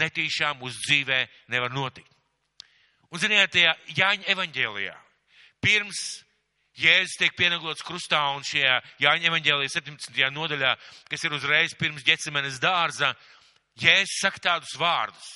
[0.00, 1.20] netīšām uz dzīvē
[1.52, 2.10] nevar notikt.
[3.10, 4.96] Un ziniet, tajā Jāņa evaņģēlijā
[5.60, 6.00] pirms
[6.80, 10.30] Jēzus tiek pienaglots krustā un šajā Jāņa evaņģēlija 17.
[10.32, 10.72] nodaļā,
[11.10, 13.12] kas ir uzreiz pirms ģecemenes dārza,
[13.80, 15.28] Jēzus saka tādus vārdus.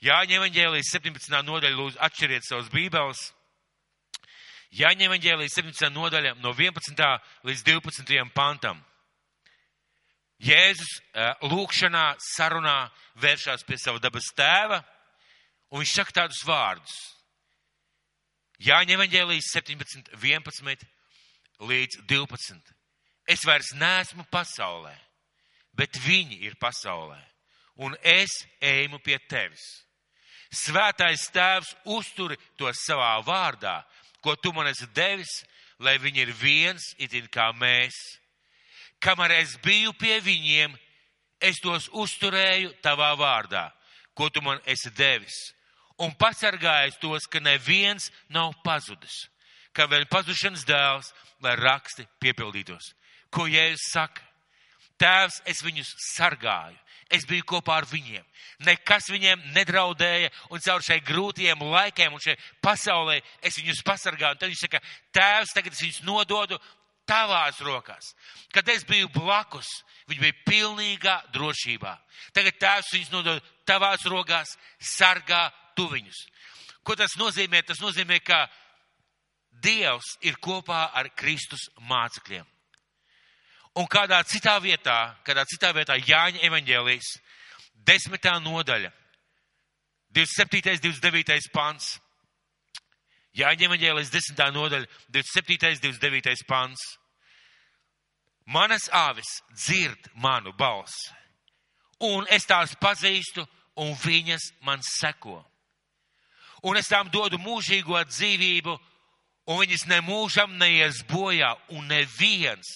[0.00, 1.42] Jāņa evaņģēlija 17.
[1.44, 3.26] nodaļa, lūdzu, atšķiriet savus bībeles.
[4.78, 5.90] Jāņa evaņģēlija 17.
[5.92, 7.04] nodaļa no 11.
[7.44, 8.24] līdz 12.
[8.32, 8.80] pantam.
[10.40, 12.88] Jēzus eh, lūkšanā, sarunā
[13.20, 14.80] vēršās pie sava dabas tēva,
[15.68, 16.96] un viņš saka tādus vārdus.
[18.60, 20.82] Jāņa evaņģēlijas 17, 11
[21.64, 22.74] līdz 12.
[23.30, 24.92] Es vairs neesmu pasaulē,
[25.72, 27.20] bet viņi ir pasaulē,
[27.80, 29.64] un es eju pie tevis.
[30.52, 33.78] Svētais tēvs uzturi to savā vārdā,
[34.20, 35.40] ko tu man esi devis,
[35.80, 37.96] lai viņi ir viens, itin kā mēs.
[39.00, 40.74] Kamēr es biju pie viņiem,
[41.40, 43.70] es tos uzturēju tavā vārdā,
[44.12, 45.38] ko tu man esi devis
[46.00, 49.26] un pasargājis tos, ka neviens nav pazudis,
[49.76, 51.12] ka vēl pazušanas dēls,
[51.44, 52.92] lai raksti piepildītos.
[53.32, 54.26] Ko Jēzus saka?
[55.00, 56.76] Tēvs, es viņus sargāju,
[57.08, 58.24] es biju kopā ar viņiem.
[58.68, 64.36] Nekas viņiem nedraudēja, un caur šai grūtiem laikiem un šai pasaulē es viņus pasargāju.
[64.36, 64.82] Un tad viņš saka,
[65.16, 66.60] Tēvs, tagad es viņus nododu
[67.08, 68.12] tavās rokās.
[68.52, 69.70] Kad es biju blakus,
[70.10, 71.94] viņi bija pilnīgā drošībā.
[72.36, 74.52] Tagad Tēvs viņus nodod tavās rokās,
[74.84, 75.46] sargā
[75.80, 76.20] tu viņus.
[76.84, 77.64] Ko tas nozīmē?
[77.64, 78.44] Tas nozīmē, ka
[79.60, 82.46] Dievs ir kopā ar Kristus mācekļiem.
[83.80, 87.10] Un kādā citā vietā, kādā citā vietā Jāņa evaņģēlijas,
[87.86, 88.90] desmitā nodaļa,
[90.16, 90.80] 27.
[90.82, 91.50] 29.
[91.54, 91.98] pants.
[93.36, 95.78] Jāņa evaņģēlijas, desmitā nodaļa, 27.
[95.84, 96.46] 29.
[96.48, 96.82] pants.
[98.50, 101.12] Manas āvis dzird manu balsi,
[102.02, 103.44] un es tās pazīstu,
[103.78, 105.44] un viņas man seko.
[106.62, 108.76] Un es tām dodu mūžīgo dzīvību,
[109.50, 112.68] un viņas nemūžam neies bojā, un neviens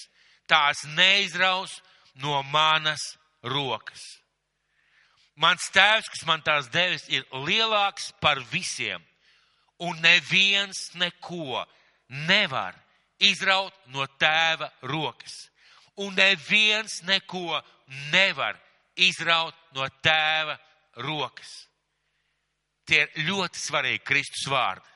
[0.48, 1.80] tās neizraus
[2.20, 3.02] no manas
[3.42, 4.02] rokas.
[5.36, 9.02] Mans tēvs, kas man tās devis, ir lielāks par visiem,
[9.82, 11.64] un neviens neko
[12.28, 12.76] nevar
[13.18, 15.48] izraut no tēva rokas.
[15.98, 17.60] Un neviens neko
[18.12, 18.56] nevar
[18.96, 20.56] izraut no tēva
[21.02, 21.66] rokas.
[22.84, 24.90] Tie ir ļoti svarīgi Kristus vārdi.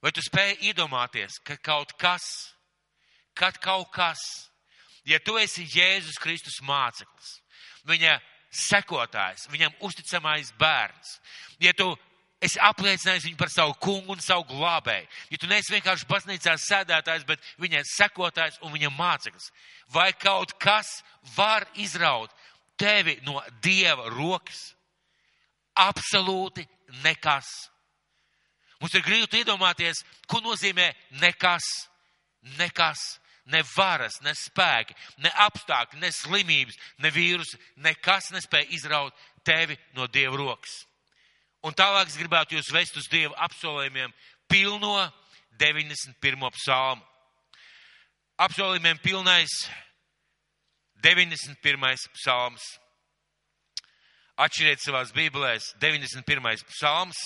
[0.00, 2.24] Vai tu spēj iedomāties, ka kaut kas,
[3.36, 4.20] kad kaut kas,
[5.04, 7.34] ja tu esi Jēzus Kristus māceklis,
[7.88, 8.16] viņa
[8.50, 11.18] sekotājs, viņam uzticamais bērns,
[11.60, 11.92] ja tu
[12.40, 17.28] esi apliecinājis viņu par savu kungu un savu glābēju, ja tu neesi vienkārši baznīcā sēdētājs,
[17.28, 19.50] bet viņa sekotājs un viņa māceklis,
[19.92, 21.02] vai kaut kas
[21.36, 22.32] var izraut
[22.80, 24.70] tevi no Dieva rokas?
[25.80, 26.66] Absolūti
[27.04, 27.48] nekas.
[28.80, 30.88] Mums ir grūti iedomāties, ko nozīmē
[31.20, 31.66] nekas,
[32.56, 33.00] nekas,
[33.52, 40.06] ne varas, ne spēki, ne apstākļi, ne slimības, ne vīrusi, nekas nespēja izraut tevi no
[40.08, 40.84] Dieva rokas.
[41.66, 44.12] Un tālāk es gribētu jūs vest uz Dieva apsolījumiem
[44.48, 44.94] pilno
[45.60, 46.48] 91.
[46.56, 47.04] psalmu.
[48.40, 49.52] Apsolījumiem pilnais
[51.04, 52.08] 91.
[52.16, 52.64] psalms.
[54.40, 56.62] Atšķiriet savās bībelēs 91.
[56.70, 57.18] psalms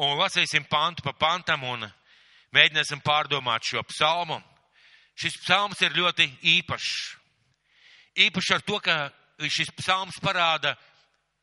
[0.00, 1.84] un lasīsim pantu pa pantam un
[2.56, 4.38] mēģināsim pārdomāt šo psalmu.
[5.18, 6.94] Šis psalms ir ļoti īpašs.
[8.24, 8.96] Īpašs ar to, ka
[9.52, 10.72] šis psalms parāda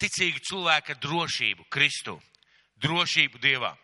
[0.02, 2.18] ticīgu cilvēka drošību Kristu,
[2.82, 3.76] drošību Dievā.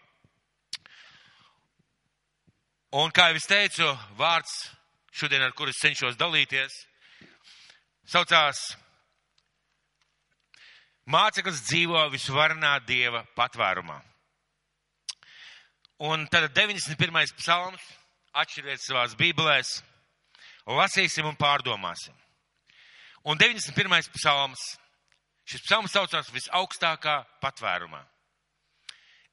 [2.98, 3.86] Un kā jau es teicu,
[4.18, 4.56] vārds
[5.14, 6.74] šodien, ar kuras cenšos dalīties,
[8.10, 8.72] saucās
[11.10, 13.98] Māceklis dzīvo visvarenā Dieva patvērumā.
[16.02, 17.34] Un tad 91.
[17.38, 17.82] psalms,
[18.34, 19.80] atšķiriet savās bībelēs,
[20.66, 22.14] lasīsim un pārdomāsim.
[23.26, 24.14] Un 91.
[24.18, 24.62] psalms
[25.52, 28.00] Šis psalms saucās visaugstākā patvērumā.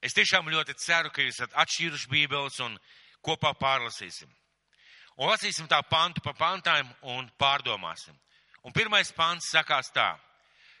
[0.03, 2.77] Es tiešām ļoti ceru, ka jūs esat atšķīruši bībeles un
[3.23, 4.29] kopā pārlasīsim.
[5.19, 8.15] Un lasīsim tā pantu pa pantām un pārdomāsim.
[8.63, 10.13] Un pirmais pants sakās tā,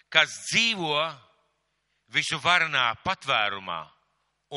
[0.09, 1.03] kas dzīvo
[2.13, 3.81] visu varenā patvērumā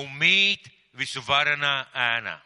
[0.00, 2.38] un mīt visu varenā ēnā.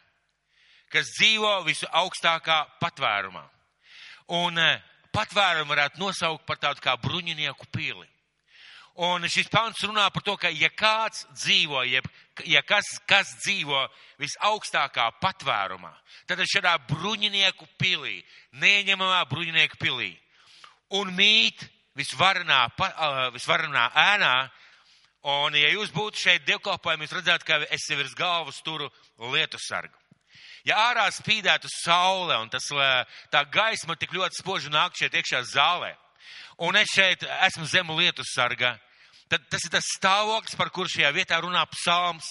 [0.90, 3.44] Kas dzīvo visu augstākā patvērumā.
[4.34, 4.82] Un eh,
[5.14, 8.06] patvērumu varētu nosaukt par tādu kā bruņinieku pili.
[9.06, 12.06] Un šis pants runā par to, ka ja kāds dzīvo, jeb,
[12.48, 13.82] ja kas, kas dzīvo
[14.22, 15.92] visaugstākā patvērumā,
[16.24, 18.22] tad šādā bruņinieku pilī,
[18.56, 20.14] neieņemamā bruņinieku pilī,
[20.96, 21.66] un mīt
[21.96, 22.66] visvarenā,
[23.34, 24.34] visvarenā ēnā,
[25.26, 28.90] un ja jūs būtu šeit dievkalpojumi, jūs redzētu, ka es sev virs galvas turu
[29.32, 29.96] lietu sargu.
[30.66, 32.66] Ja ārā spīdētu saule un tas,
[33.30, 35.92] tā gaisma tik ļoti spoži nāk šeit iekšā zālē,
[36.66, 38.74] un es šeit esmu zemu lietu sargā,
[39.30, 42.26] tad tas ir tas stāvoklis, par kur šajā vietā runā psalms,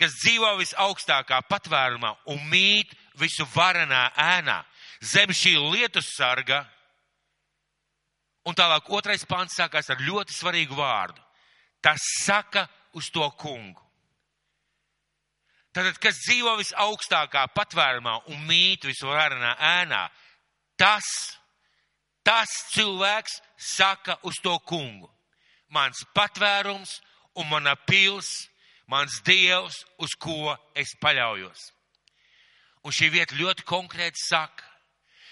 [0.00, 4.62] kas dzīvo visaugstākā patvērumā un mīt visu varenā ēnā.
[5.04, 6.64] Zem šī lietus sarga.
[8.50, 11.22] Un tālāk otrais pants sākās ar ļoti svarīgu vārdu.
[11.80, 12.66] Tas saka
[12.98, 13.78] uz to kungu.
[15.70, 20.02] Tātad, kas dzīvo visaugstākā patvērumā un mīt visvarenā ēnā,
[20.74, 21.06] tas,
[22.26, 23.38] tas cilvēks
[23.70, 25.06] saka uz to kungu
[25.70, 26.98] mans patvērums
[27.38, 28.28] un mana pils,
[28.90, 31.70] mans dievs, uz ko es paļaujos.
[32.84, 34.66] Un šī vieta ļoti konkrēti saka,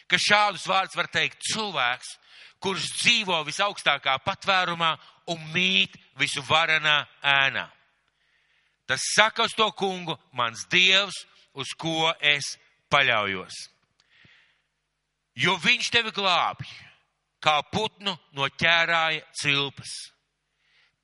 [0.09, 2.15] ka šādus vārdus var teikt cilvēks,
[2.63, 4.93] kurš dzīvo visaugstākā patvērumā
[5.33, 7.67] un mīt visu varenā ēnā.
[8.89, 12.57] Tas saka uz to kungu, mans dievs, uz ko es
[12.89, 13.57] paļaujos.
[15.39, 16.67] Jo viņš tevi glābj,
[17.45, 19.93] kā putnu no ķērāja cilpas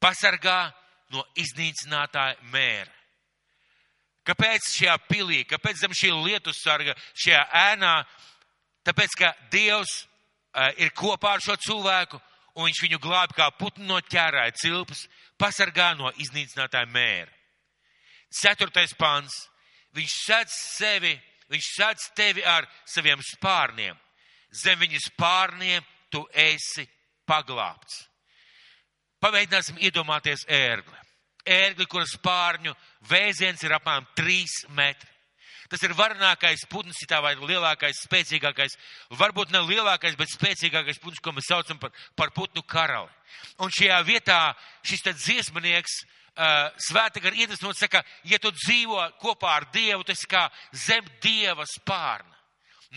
[0.03, 0.73] pasargā
[1.15, 2.91] no iznīcinātāja mēra.
[4.25, 7.93] Kāpēc šajā pilī, kāpēc zem šī lietu sarga, šajā ēnā?
[8.89, 10.07] Tāpēc, ka Dievs
[10.79, 12.21] ir kopā ar šo cilvēku
[12.55, 15.05] un viņš viņu glāb kā putnu no ķērāja cilpas,
[15.41, 17.33] pasargā no iznīcinātāja mēra.
[18.35, 19.49] Ceturtais pants.
[19.95, 21.13] viņš sedz sevi,
[21.49, 23.95] viņš sedz tevi ar saviem spārniem.
[24.51, 26.83] Zem viņa spārniem tu esi
[27.27, 28.09] paglābts.
[29.23, 30.99] Pamēģināsim iedomāties ērgli.
[31.47, 32.75] Ērgli, kuras spārņu
[33.09, 35.14] vēziens ir apmēram 3 metri.
[35.73, 38.77] Tas ir varenākais putns, tā vai lielākais, spēcīgākais,
[39.17, 43.09] varbūt ne lielākais, bet spēcīgākais putns, ko mēs saucam par, par putnu karali.
[43.65, 44.39] Un šajā vietā
[44.85, 50.27] šis tad dziesmanieks uh, svēta gar iedvesmot saka, ja tu dzīvo kopā ar Dievu, tas
[50.29, 50.47] kā
[50.85, 52.37] zem Dieva spārna.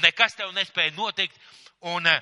[0.03, 1.39] Nekas tev nespēja notikt,
[1.87, 2.19] un uh,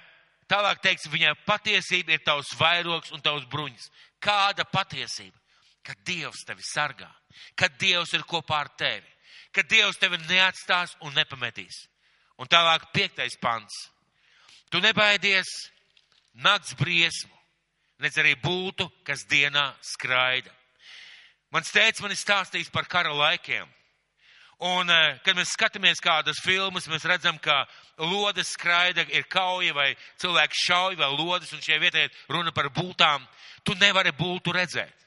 [0.52, 3.90] tālāk teiks, viņai patiesība ir tavs vairogs un tavs bruņas.
[4.22, 5.38] Kāda patiesība?
[5.86, 7.12] Kad Dievs tevi sargā,
[7.54, 9.15] kad Dievs ir kopā ar tevi
[9.56, 11.86] ka Dievs tevi neatstās un nepametīs.
[12.38, 13.74] Un tālāk piektais pants.
[14.70, 15.48] Tu nebaidies
[16.44, 17.32] nakts briesmu,
[18.04, 20.52] nedz arī būtu, kas dienā skraida.
[21.56, 23.70] Mans tēvs man ir stāstījis par kara laikiem.
[24.60, 27.66] Un, eh, kad mēs skatāmies kādas filmas, mēs redzam, ka
[28.00, 33.28] lodes skraida, ir kauja vai cilvēks šauj vai lodes, un šie vietē runa par būtām.
[33.64, 35.05] Tu nevari būtu redzēt.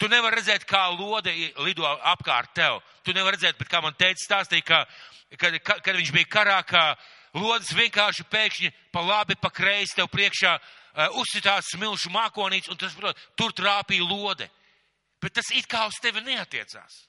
[0.00, 2.78] Tu nevari redzēt, kā lode lido apkārt tev.
[3.04, 4.78] Tu nevari redzēt, bet kā man teica stāstīja, ka,
[5.36, 6.84] kad, kad viņš bija karā, ka
[7.36, 12.96] lodes vienkārši pēkšņi pa labi, pa kreisi tev priekšā uh, uzsitās smilšu mākonīts, un tas,
[12.96, 14.48] protams, tur trāpīja lode.
[15.20, 17.04] Bet tas it kā uz tevi neatiecās.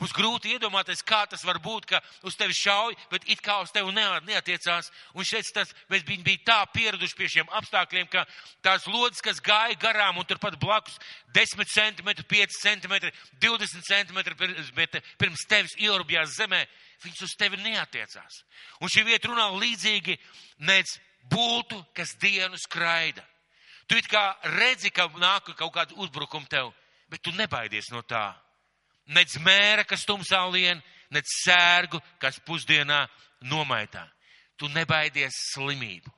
[0.00, 3.72] Mums grūti iedomāties, kā tas var būt, ka uz tevi šauj, bet it kā uz
[3.74, 4.90] tevi neatiecās.
[5.14, 8.24] Un šeit tas, bijām bija tā pieraduši pie šiem apstākļiem, ka
[8.64, 10.98] tās lodes, kas gāja garām un turpat blakus
[11.34, 16.64] 10 centimetri, 5 centimetri, 20 centimetri pirms tevis ieorbjās zemē,
[17.04, 18.42] viņas uz tevi neatiecās.
[18.80, 20.18] Un šī vieta runā līdzīgi
[20.68, 20.96] nec
[21.30, 23.24] būtu, kas dienu skraida.
[23.86, 26.72] Tu it kā redzi, ka nāk kaut kāda uzbrukuma tev,
[27.10, 28.30] bet tu nebaidies no tā
[29.06, 33.04] nec mēra, kas tumsā lien, nec sērgu, kas pusdienā
[33.48, 34.06] nomaitā.
[34.56, 36.10] Tu nebaidies slimību.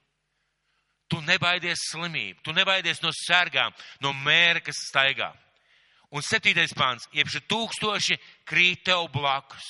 [1.08, 5.28] Tu nebaidies slimību, tu nebaidies no sērgām, no mēra, kas staigā.
[6.14, 8.16] Un septītais pāns, iepši tūkstoši
[8.48, 9.66] krīt tev blakus,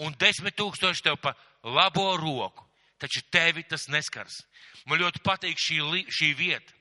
[0.00, 1.34] un desmit tūkstoši tev pa
[1.66, 2.64] labo roku,
[2.98, 4.40] taču tevi tas neskars.
[4.86, 6.72] Man ļoti patīk šī, šī vieta.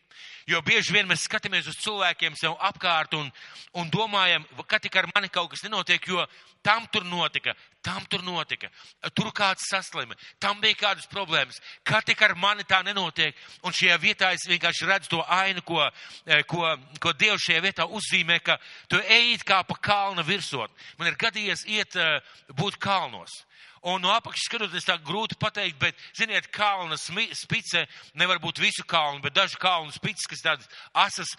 [0.46, 3.32] Jo bieži vien mēs skatāmies uz cilvēkiem sev apkārt un,
[3.74, 6.22] un domājam, ka tik ar mani kaut kas nenotiek, jo
[6.66, 8.70] tam tur notika, tam tur notika,
[9.14, 13.38] tur kāds saslima, tam bija kādas problēmas, kā tik ar mani tā nenotiek.
[13.66, 15.82] Un šajā vietā es vienkārši redzu to ainu, ko,
[16.26, 18.58] eh, ko, ko Dievs šajā vietā uzzīmē, ka
[18.90, 20.72] tu ejit kā pa kalna virsot.
[20.98, 22.22] Man ir gadījies iet eh,
[22.54, 23.44] būt kalnos.
[23.86, 27.84] Un no apakšas skatoties tā grūti pateikt, bet, ziniet, kalna spice
[28.18, 30.72] nevar būt visu kalnu, bet dažu kalnu spices, kas tādas
[31.06, 31.36] asas,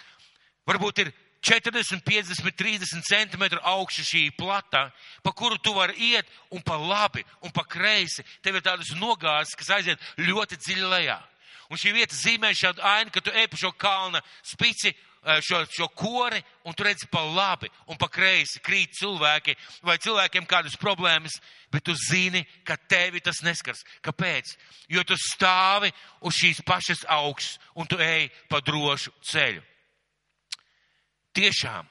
[0.68, 1.10] varbūt ir
[1.42, 4.88] 40, 50, 30 centimetru augša šī plata,
[5.22, 8.24] pa kuru tu vari iet un pa labi un pa kreisi.
[8.42, 11.18] Tev ir tādas nogāzes, kas aiziet ļoti dziļi lejā.
[11.70, 14.94] Un šī vieta zīmē šādu ainu, ka tu ej pa šo kalna spici
[15.26, 20.46] šo, šo kori un tu redzi pa labi un pa kreisi krīt cilvēki vai cilvēkiem
[20.46, 21.40] kādas problēmas,
[21.72, 23.82] bet tu zini, ka tevi tas neskars.
[24.06, 24.54] Kāpēc?
[24.88, 25.90] Jo tu stāvi
[26.22, 29.62] uz šīs pašas augsts un tu ej pa drošu ceļu.
[31.36, 31.88] Tiešām,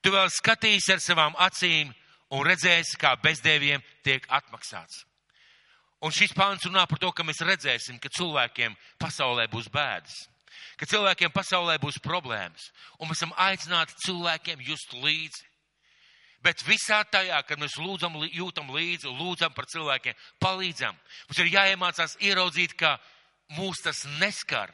[0.00, 1.90] tu vēl skatīsi ar savām acīm
[2.30, 5.04] un redzēsi, kā bezdēviem tiek atmaksāts.
[6.00, 10.29] Un šis pāns runā par to, ka mēs redzēsim, ka cilvēkiem pasaulē būs bēdas
[10.78, 15.46] ka cilvēkiem pasaulē būs problēmas, un mēs esam aicināti cilvēkiem just līdzi.
[16.40, 20.96] Bet visā tajā, kad mēs lūdzam, jūtam līdzi, lūdzam par cilvēkiem, palīdzam,
[21.28, 22.96] mums ir jāiemācās ieraudzīt, ka
[23.58, 24.72] mūs tas neskar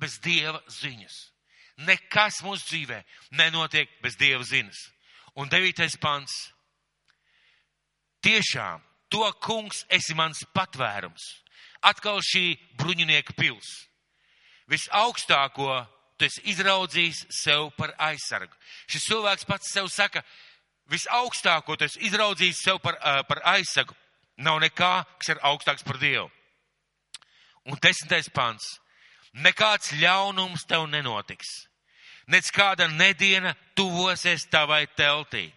[0.00, 1.18] bez Dieva ziņas.
[1.84, 3.02] Nekas mūsu dzīvē
[3.36, 4.80] nenotiek bez Dieva ziņas.
[5.36, 6.32] Un devītais pants.
[8.24, 8.80] Tiešām,
[9.12, 11.24] to kungs esi mans patvērums.
[11.84, 13.68] Atkal šī bruņinieka pils
[14.70, 15.84] visaugstāko
[16.18, 18.54] tu esi izraudzījis sev par aizsargu.
[18.90, 20.22] Šis cilvēks pats sev saka,
[20.92, 23.96] visaugstāko tu esi izraudzījis sev par, uh, par aizsargu.
[24.36, 26.30] Nav nekā, kas ir augstāks par Dievu.
[27.70, 28.64] Un desmitais pants.
[29.34, 31.50] Nekāds ļaunums tev nenotiks.
[32.30, 35.48] Nec kāda nediena tuvosies tavai teltī.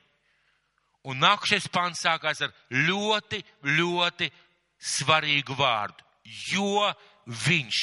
[1.07, 3.39] Un nākušais pants sākās ar ļoti,
[3.77, 4.27] ļoti
[4.77, 6.03] svarīgu vārdu.
[6.51, 6.89] Jo
[7.47, 7.79] viņš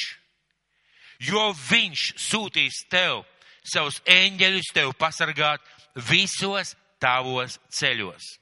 [1.19, 3.23] jo viņš sūtīs tev
[3.65, 5.61] savus eņģeļus tev pasargāt
[6.09, 8.35] visos tavos ceļos.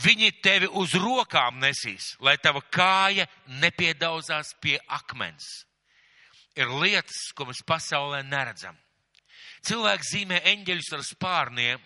[0.00, 3.26] Viņi tevi uz rokām nesīs, lai tava kāja
[3.60, 5.66] nepiedauzās pie akmens.
[6.56, 8.76] Ir lietas, ko mēs pasaulē neredzam.
[9.66, 11.82] Cilvēks zīmē eņģeļus ar spārniem,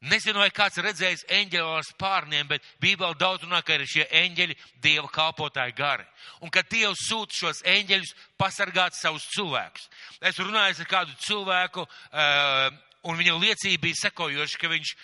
[0.00, 4.56] Nezinu, vai kāds redzējis eņģeļu ar spārniem, bet Bībeli daudz runā, ka ir šie eņģeļi
[4.80, 6.06] Dieva kalpotāji gari.
[6.40, 9.90] Un kad Dievs sūta šos eņģeļus pasargāt savus cilvēkus.
[10.24, 12.70] Es runāju ar kādu cilvēku, uh,
[13.12, 14.94] un viņa liecība bija sekojoša, ka viņš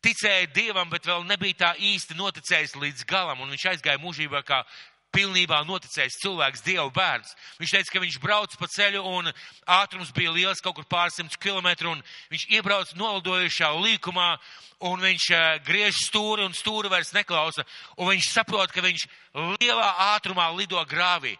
[0.00, 4.62] ticēja Dievam, bet vēl nebija tā īsti noticējis līdz galam, un viņš aizgāja mūžībā kā
[5.14, 7.34] pilnībā noticējis cilvēks, Dieva bērns.
[7.60, 9.30] Viņš teica, ka viņš brauc pa ceļu un
[9.66, 12.02] ātrums bija liels, kaut kur pārsimts kilometru, un
[12.32, 14.30] viņš iebrauc nolidojušā līkumā,
[14.90, 17.66] un viņš uh, griež stūri, un stūri vairs neklausa,
[17.98, 19.06] un viņš saprot, ka viņš
[19.60, 21.36] lielā ātrumā lido grāvī.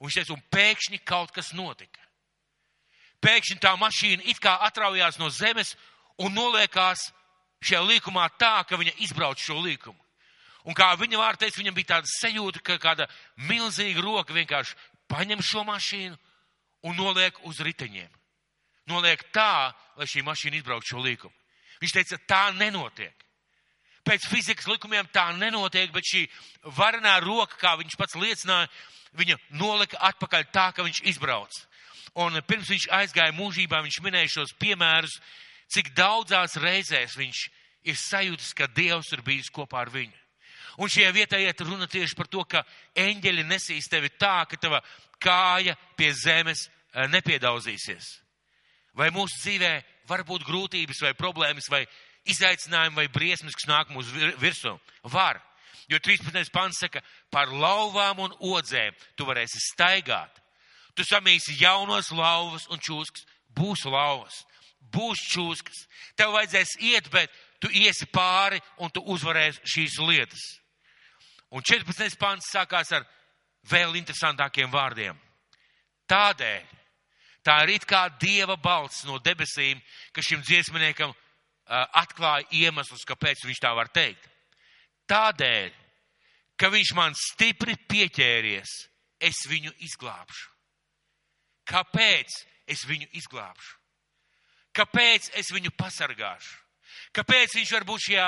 [0.00, 2.02] Un viņš teica, un pēkšņi kaut kas notika.
[3.24, 5.72] Pēkšņi tā mašīna it kā atraujās no zemes
[6.20, 7.08] un noliekās
[7.64, 10.05] šajā līkumā tā, ka viņa izbrauc šo līkumu.
[10.66, 13.06] Un kā viņa vārds teica, viņam bija tāda sajūta, ka kāda
[13.46, 14.74] milzīga roka vienkārši
[15.10, 16.16] paņem šo mašīnu
[16.86, 18.10] un noliek uz riteņiem.
[18.90, 21.34] Noliek tā, lai šī mašīna izbrauktu šo līkumu.
[21.82, 23.14] Viņš teica, tā nenotiek.
[24.06, 26.26] Pēc fizikas likumiem tā nenotiek, bet šī
[26.76, 28.70] varenā roka, kā viņš pats liecināja,
[29.18, 31.58] viņa nolika atpakaļ tā, ka viņš izbrauc.
[32.22, 35.18] Un pirms viņš aizgāja mūžībā, viņš minēja šos piemērus,
[35.74, 37.42] cik daudzās reizēs viņš
[37.86, 40.25] ir sajūtis, ka Dievs ir bijis kopā ar viņu.
[40.76, 42.64] Un šajā vietā iet runa tieši par to, ka
[42.98, 44.82] eņģeļi nesīs tevi tā, ka tava
[45.22, 48.10] kāja pie zemes eh, nepiedauzīsies.
[48.96, 49.72] Vai mūsu dzīvē
[50.08, 51.84] var būt grūtības vai problēmas vai
[52.28, 54.72] izaicinājumi vai briesmas, kas nāk mūsu virsū?
[55.12, 55.40] Var.
[55.88, 56.50] Jo 13.
[56.50, 60.42] pants saka, par lauvām un odzēm tu varēsi staigāt.
[60.96, 64.40] Tu samīsi jaunos lauvas un čūskas, būs lauvas,
[64.92, 65.84] būs čūskas.
[66.16, 70.46] Tev vajadzēs iet, bet tu iesi pāri un tu uzvarēsi šīs lietas.
[71.54, 72.18] Un 14.
[72.18, 73.06] pāns sākās ar
[73.70, 75.18] vēl interesantākiem vārdiem.
[76.10, 76.64] Tādēļ,
[77.46, 79.80] tā ir it kā dieva balss no debesīm,
[80.14, 81.18] ka šim dziesminiekam uh,
[81.98, 84.28] atklāja iemeslus, kāpēc viņš tā var teikt.
[85.10, 85.72] Tādēļ,
[86.58, 88.76] ka viņš man stipri pieķēries,
[89.22, 90.52] es viņu izglābšu.
[91.66, 92.38] Kāpēc
[92.70, 93.74] es viņu izglābšu?
[94.76, 96.58] Kāpēc es viņu pasargāšu?
[97.16, 98.26] Kāpēc viņš var būt šajā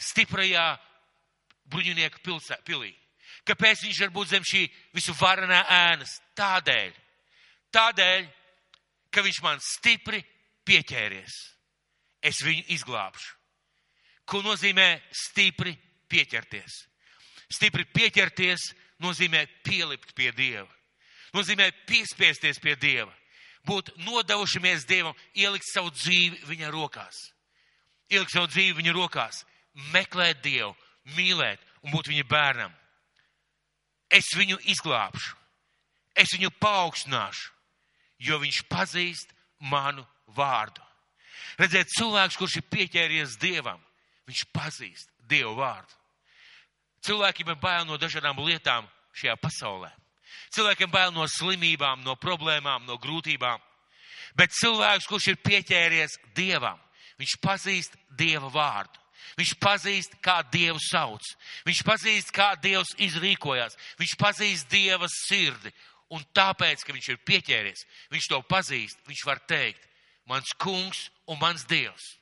[0.00, 0.66] stiprajā
[1.70, 2.92] bruņinieku pilsē, pilī.
[3.46, 4.64] Kāpēc viņš var būt zem šī
[4.94, 6.18] visu varenā ēnas?
[6.38, 6.92] Tādēļ,
[7.74, 8.26] tādēļ,
[9.10, 10.20] ka viņš man stipri
[10.66, 11.36] pieķēries.
[12.22, 13.36] Es viņu izglābšu.
[14.28, 15.72] Ko nozīmē stipri
[16.10, 16.84] pieķerties?
[17.50, 18.68] Stipri pieķerties
[19.02, 20.68] nozīmē pielikt pie Dieva.
[21.34, 23.12] Nozīmē piespiesties pie Dieva.
[23.66, 27.18] Būt nodevušamies Dievam, ielikt savu dzīvi viņa rokās.
[28.10, 29.42] Ielikt savu dzīvi viņa rokās,
[29.94, 30.72] meklēt Dievu,
[31.16, 32.74] mīlēt un būt viņa bērnam.
[34.10, 35.36] Es viņu izglābšu,
[36.18, 37.52] es viņu paaugstināšu,
[38.26, 40.04] jo viņš pazīst manu
[40.36, 40.82] vārdu.
[41.60, 43.80] Redziet, cilvēks, kurš ir pieķēries Dievam,
[44.28, 45.94] viņš pazīst Dievu vārdu.
[47.06, 49.90] Cilvēkiem ir bail no dažādām lietām šajā pasaulē.
[50.52, 53.60] Cilvēkiem bail no slimībām, no problēmām, no grūtībām.
[54.36, 56.78] Bet cilvēks, kurš ir pieķēries Dievam,
[57.18, 58.99] viņš pazīst Dieva vārdu.
[59.38, 61.24] Viņš pazīst, kā Dievu sauc.
[61.68, 63.76] Viņš pazīst, kā Dievs izrīkojās.
[64.00, 65.72] Viņš pazīst Dieva sirdi.
[66.10, 69.84] Un tāpēc, ka viņš ir pieķēries, viņš to pazīst, viņš var teikt,
[70.26, 72.16] mans kungs un mans Dievs.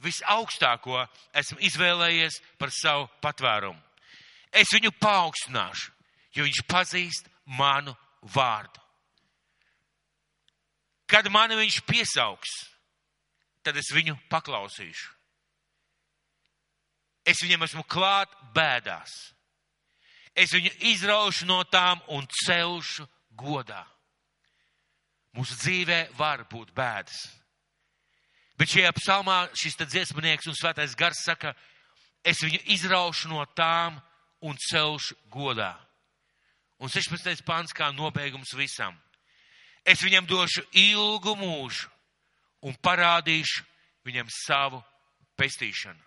[0.00, 1.02] Visaugstāko
[1.36, 3.80] esmu izvēlējies par savu patvērumu.
[4.56, 5.92] Es viņu paaugstināšu,
[6.36, 7.28] jo viņš pazīst
[7.58, 7.92] manu
[8.34, 8.80] vārdu.
[11.06, 12.54] Kad mani viņš piesaugs,
[13.62, 15.15] tad es viņu paklausīšu.
[17.26, 19.12] Es viņam esmu klāt bēdās.
[20.36, 23.82] Es viņu izraušu no tām un celšu godā.
[25.36, 27.16] Mūsu dzīvē var būt bēdas.
[28.56, 31.52] Bet šajā psalmā šis dziesmnieks un svētais gars saka,
[32.24, 33.98] es viņu izraušu no tām
[34.40, 35.74] un celšu godā.
[36.80, 37.42] Un 16.
[37.44, 38.96] pāns kā nobeigums visam.
[39.84, 41.88] Es viņam došu ilgu mūžu
[42.66, 43.64] un parādīšu
[44.04, 44.82] viņam savu
[45.36, 46.00] pestīšanu.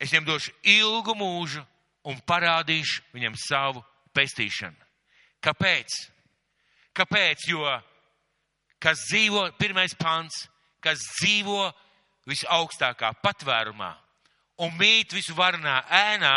[0.00, 1.62] Es viņam došu ilgu mūžu
[2.08, 3.84] un parādīšu viņam savu
[4.16, 4.88] pestīšanu.
[5.44, 5.96] Kāpēc?
[6.96, 7.46] Kāpēc?
[7.52, 7.64] Jo
[8.80, 10.46] kas dzīvo, pirmais pants,
[10.80, 11.68] kas dzīvo
[12.28, 13.92] visaugstākā patvērumā
[14.64, 16.34] un mīt visu varanā ēnā,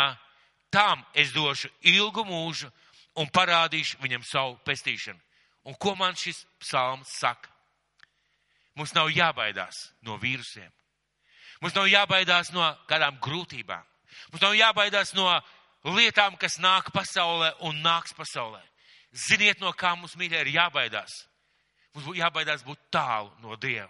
[0.72, 2.70] tam es došu ilgu mūžu
[3.20, 5.20] un parādīšu viņam savu pestīšanu.
[5.64, 7.48] Un ko man šis psalms saka?
[8.76, 10.68] Mums nav jābaidās no vīrusiem.
[11.64, 13.84] Mums nav jābaidās no kādām grūtībām.
[14.28, 15.30] Mums nav jābaidās no
[15.96, 18.60] lietām, kas nāk pasaulē un nāks pasaulē.
[19.16, 21.14] Ziniet, no kā mums mīļā ir jābaidās.
[21.94, 23.88] Mums būtu jābaidās būt tālu no Dieva.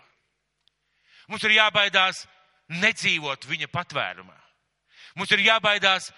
[1.27, 2.23] Mums ir jābaidās
[2.79, 4.39] nedzīvot viņa patvērumā.
[5.19, 6.13] Mums ir jābaidās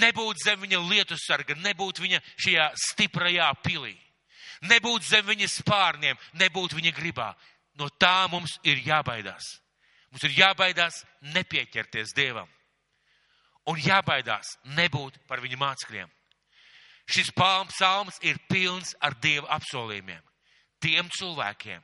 [0.00, 3.98] nebūt zem viņa lietu sarga, nebūt viņa šajā stiprajā pilī,
[4.64, 7.34] nebūt zem viņa spārniem, nebūt viņa gribā.
[7.76, 9.58] No tā mums ir jābaidās.
[10.12, 10.98] Mums ir jābaidās
[11.32, 12.48] nepieķerties Dievam.
[13.70, 16.10] Un jābaidās nebūt par viņa mācekļiem.
[17.08, 20.20] Šis psalms ir pilns ar Dieva apsolījumiem.
[20.82, 21.80] Tiem cilvēkiem,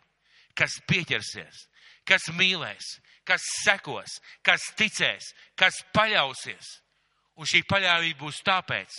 [0.59, 1.65] kas pieķersies,
[2.05, 6.79] kas mīlēs, kas sekos, kas ticēs, kas paļausies.
[7.39, 8.95] Un šī paļāvība būs tāpēc,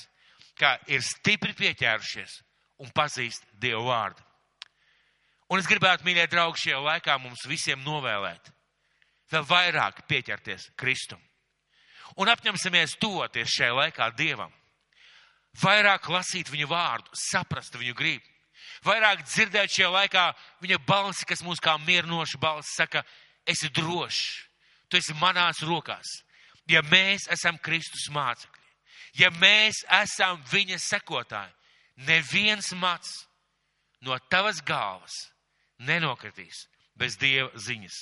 [0.57, 2.39] ka ir stipri pieķērušies
[2.82, 4.23] un pazīst Dievu vārdu.
[5.49, 8.53] Un es gribētu, mīļie draugi, šajā laikā mums visiem novēlēt
[9.32, 11.21] vēl vairāk pieķerties Kristum.
[12.17, 14.51] Un apņemsimies toties šajā laikā Dievam.
[15.61, 18.25] Vairāk lasīt viņu vārdu, saprast viņu gribu.
[18.86, 20.25] Vairāk dzirdēt šajā laikā
[20.63, 23.03] viņa balsi, kas mūs kā mierinoša balss saka,
[23.47, 24.21] esi drošs,
[24.89, 26.19] tu esi manās rokās.
[26.69, 28.67] Ja mēs esam Kristus mācekļi,
[29.19, 31.55] ja mēs esam viņa sekotāji,
[32.07, 33.25] neviens mats
[34.05, 35.15] no tavas galvas
[35.80, 36.67] nenokritīs
[36.99, 37.97] bez Dieva ziņas.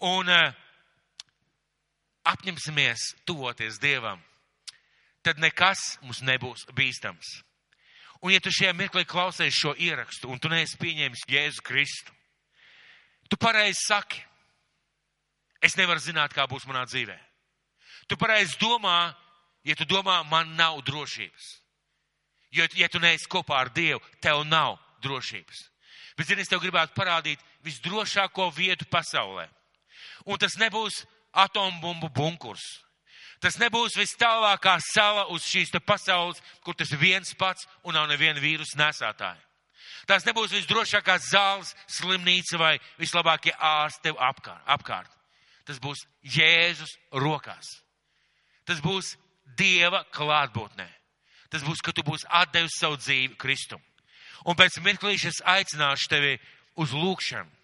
[0.00, 0.52] Un uh,
[2.24, 4.20] apņemsimies tuvoties Dievam,
[5.24, 7.40] tad nekas mums nebūs bīstams.
[8.20, 12.12] Un ja tu šajā mirklī klausies šo ierakstu un tu neesi pieņēmis Jēzu Kristu,
[13.28, 14.20] tu pareizi saki,
[15.64, 17.16] es nevaru zināt, kā būs manā dzīvē.
[18.08, 19.12] Tu pareizi domā,
[19.64, 21.48] ja tu domā, man nav drošības.
[22.50, 25.62] Jo, ja tu neesi kopā ar Dievu, tev nav drošības.
[26.18, 29.46] Bet, zini, es tev gribētu parādīt visdrošāko vietu pasaulē.
[30.26, 32.64] Un tas nebūs atombumbu bunkurs.
[33.40, 38.40] Tas nebūs vis tālākā sala uz šīs pasaules, kur tas viens pats un nav neviena
[38.40, 39.40] vīrusu nesātāja.
[40.06, 44.62] Tās nebūs visdrošākās zāles, slimnīca vai vislabākie ārsti tev apkārt.
[44.66, 45.10] apkārt.
[45.64, 47.80] Tas būs Jēzus rokās.
[48.64, 49.16] Tas būs
[49.56, 50.88] Dieva klātbūtnē.
[51.50, 53.80] Tas būs, ka tu būsi atdevis savu dzīvi Kristum.
[54.44, 56.38] Un pēc mirklīša es aicināšu tevi
[56.76, 57.59] uz lūkšanu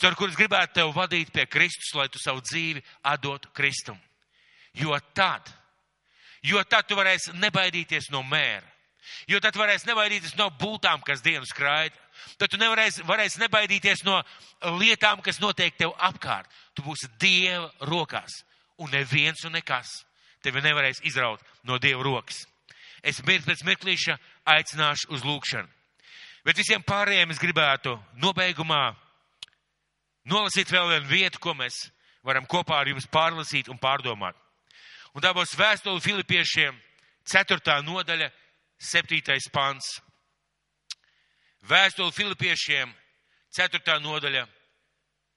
[0.00, 2.82] caur kuras gribētu tev vadīt pie Kristus, lai tu savu dzīvi
[3.12, 3.98] atdotu Kristum.
[4.74, 5.48] Jo tad,
[6.46, 8.66] jo tad tu varēsi nebaidīties no mēra,
[9.28, 11.96] jo tad varēsi nebaidīties no būtām, kas dienu skraida,
[12.38, 14.20] tad tu nevarēsi varēsi nebaidīties no
[14.78, 16.48] lietām, kas notiek tev apkārt.
[16.74, 18.42] Tu būsi Dieva rokās,
[18.78, 19.90] un neviens un nekas
[20.44, 22.46] tevi nevarēs izraut no Dieva rokas.
[23.02, 24.16] Es mirkli pēc mirklīša
[24.54, 25.68] aicināšu uz lūkšanu.
[26.44, 28.94] Bet visiem pārējiem es gribētu nobeigumā
[30.24, 31.88] nolasīt vēl vienu vietu, ko mēs
[32.26, 34.36] varam kopā ar jums pārlasīt un pārdomāt.
[35.14, 36.76] Un tā būs vēstule Filipiešiem,
[37.26, 37.80] 4.
[37.86, 38.30] nodaļa,
[38.80, 39.50] 7.
[39.52, 39.98] pants.
[41.66, 42.92] Vēstule Filipiešiem,
[43.56, 43.98] 4.
[44.00, 44.46] nodaļa,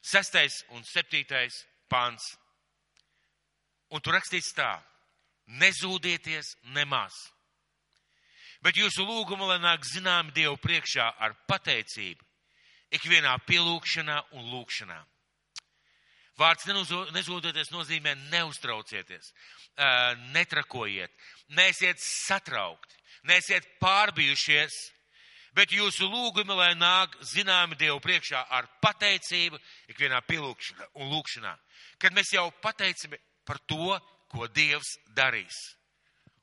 [0.04, 0.64] 6.
[0.76, 1.50] un 7.
[1.90, 2.34] pants.
[3.94, 4.78] Un tur rakstīts tā,
[5.48, 7.14] nezūdieties nemaz.
[8.64, 12.24] Bet jūsu lūgumu, lai nāk zināmi Dievu priekšā ar pateicību,
[12.94, 15.00] ikvienā pielūgšanā un lūgšanā.
[16.40, 19.30] Vārds nezūdoties nozīmē neuztraucieties,
[20.34, 21.12] netrakojiet,
[21.54, 22.98] neesiet satraukti,
[23.30, 24.78] neesiet pārbijušies,
[25.54, 29.62] bet jūsu lūgumi, lai nāk zināmi Dievu priekšā ar pateicību,
[29.94, 31.54] ikvienā pielūgšanā un lūgšanā,
[32.02, 33.14] kad mēs jau pateicam
[33.46, 33.94] par to,
[34.34, 35.76] ko Dievs darīs.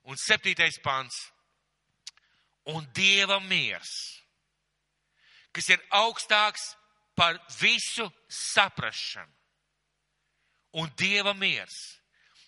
[0.07, 1.19] Un septītais pants.
[2.71, 4.20] Un Dieva miers
[5.53, 6.75] kas ir augstāks
[7.19, 9.33] par visu saprašanu.
[10.79, 11.75] Un Dieva miers,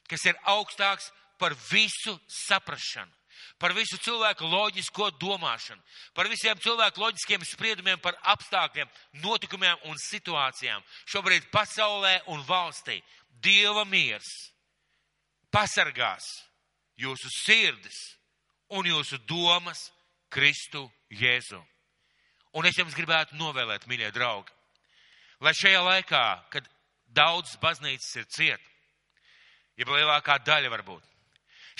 [0.06, 3.10] kas ir augstāks par visu saprašanu,
[3.58, 5.82] par visu cilvēku loģisko domāšanu,
[6.14, 8.90] par visiem cilvēku loģiskiem spriedumiem, par apstākļiem,
[9.24, 10.84] notikumiem un situācijām.
[11.10, 13.00] Šobrīd pasaulē un valstī
[13.42, 14.28] Dieva miers
[15.50, 16.28] pasargās
[16.94, 17.98] jūsu sirdis
[18.78, 19.90] un jūsu domas
[20.30, 21.58] Kristu Jēzu.
[22.52, 24.52] Un es jums gribētu novēlēt, mīļie draugi,
[25.40, 26.66] lai šajā laikā, kad
[27.16, 28.66] daudz baznīcas ir ciet,
[29.80, 31.06] ja lielākā daļa varbūt,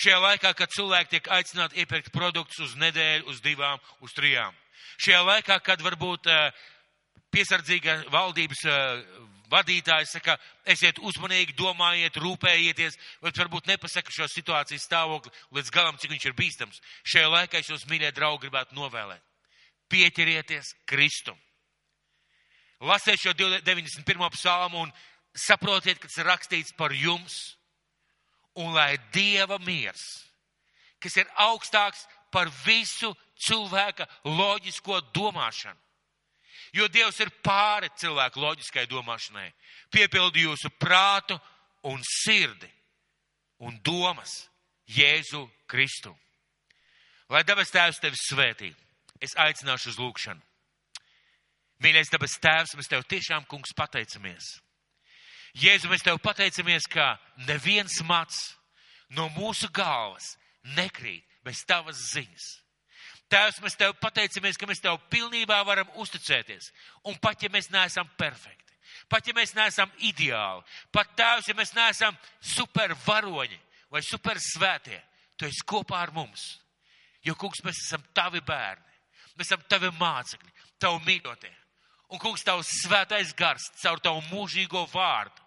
[0.01, 4.57] šajā laikā, kad cilvēki tiek aicināti iepirkt produktus uz nedēļu, uz divām, uz trijām,
[5.05, 6.63] šajā laikā, kad varbūt eh,
[7.37, 9.03] piesardzīga valdības eh,
[9.53, 16.15] vadītājs saka, esiet uzmanīgi, domājiet, rūpējieties, bet varbūt nepasaka šo situācijas stāvokli līdz galam, cik
[16.15, 16.81] viņš ir bīstams.
[17.05, 19.21] Šajā laikā es jūs, mīļie draugi, gribētu novēlēt
[19.93, 21.37] pieķerieties Kristum.
[22.83, 24.31] Lasiet šo 91.
[24.35, 24.95] psalmu un
[25.37, 27.59] saprotiet, ka tas ir rakstīts par jums.
[28.59, 30.03] Un lai Dieva miers,
[31.01, 35.81] kas ir augstāks par visu cilvēka loģisko domāšanu,
[36.73, 39.51] Jo Dievs ir pāri cilvēku loģiskai domāšanai.
[39.93, 41.37] Piepildi jūsu prātu
[41.85, 42.71] un sirdi
[43.61, 44.47] un domas
[44.89, 46.15] Jēzu Kristu.
[47.29, 48.71] Lai dabas tēvs tevi svētī,
[49.23, 50.43] es aicināšu uz lūgšanu.
[51.83, 54.55] Mīļais dabas tēvs, mēs tev tiešām, kungs, pateicamies.
[55.59, 57.17] Jēzu, mēs tev pateicamies, ka
[57.49, 58.53] neviens mats
[59.13, 60.37] no mūsu galvas
[60.77, 62.47] nekrīt bez tavas ziņas.
[63.33, 66.71] Tēvs, mēs tev pateicamies, ka mēs tev pilnībā varam uzticēties.
[67.09, 68.77] Un pat ja mēs neesam perfekti,
[69.09, 72.17] pat ja mēs neesam ideāli, pat tēvs, ja mēs neesam
[72.55, 73.59] supervaroņi
[73.93, 75.01] vai supersvētie,
[75.37, 76.45] tu esi kopā ar mums.
[77.25, 78.92] Jo, kungs, mēs esam tavi bērni,
[79.39, 80.53] mēs esam tavi mācekļi,
[80.83, 81.53] tavi mīļotie.
[82.13, 85.41] Un, kungs, tavs svētais gars caur tavu mūžīgo vārdu.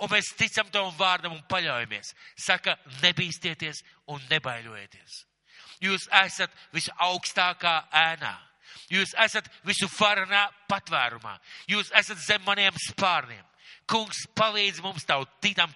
[0.00, 2.12] Un mēs ticam tavam vārdam un paļaujamies.
[2.40, 3.82] Saka, nebīsties
[4.12, 5.22] un nebaidieties.
[5.80, 8.34] Jūs esat visaugstākā ēnā.
[8.92, 11.36] Jūs esat visu varanā patvērumā.
[11.68, 13.44] Jūs esat zem maniem spārniem.
[13.86, 15.24] Kungs palīdz mums tam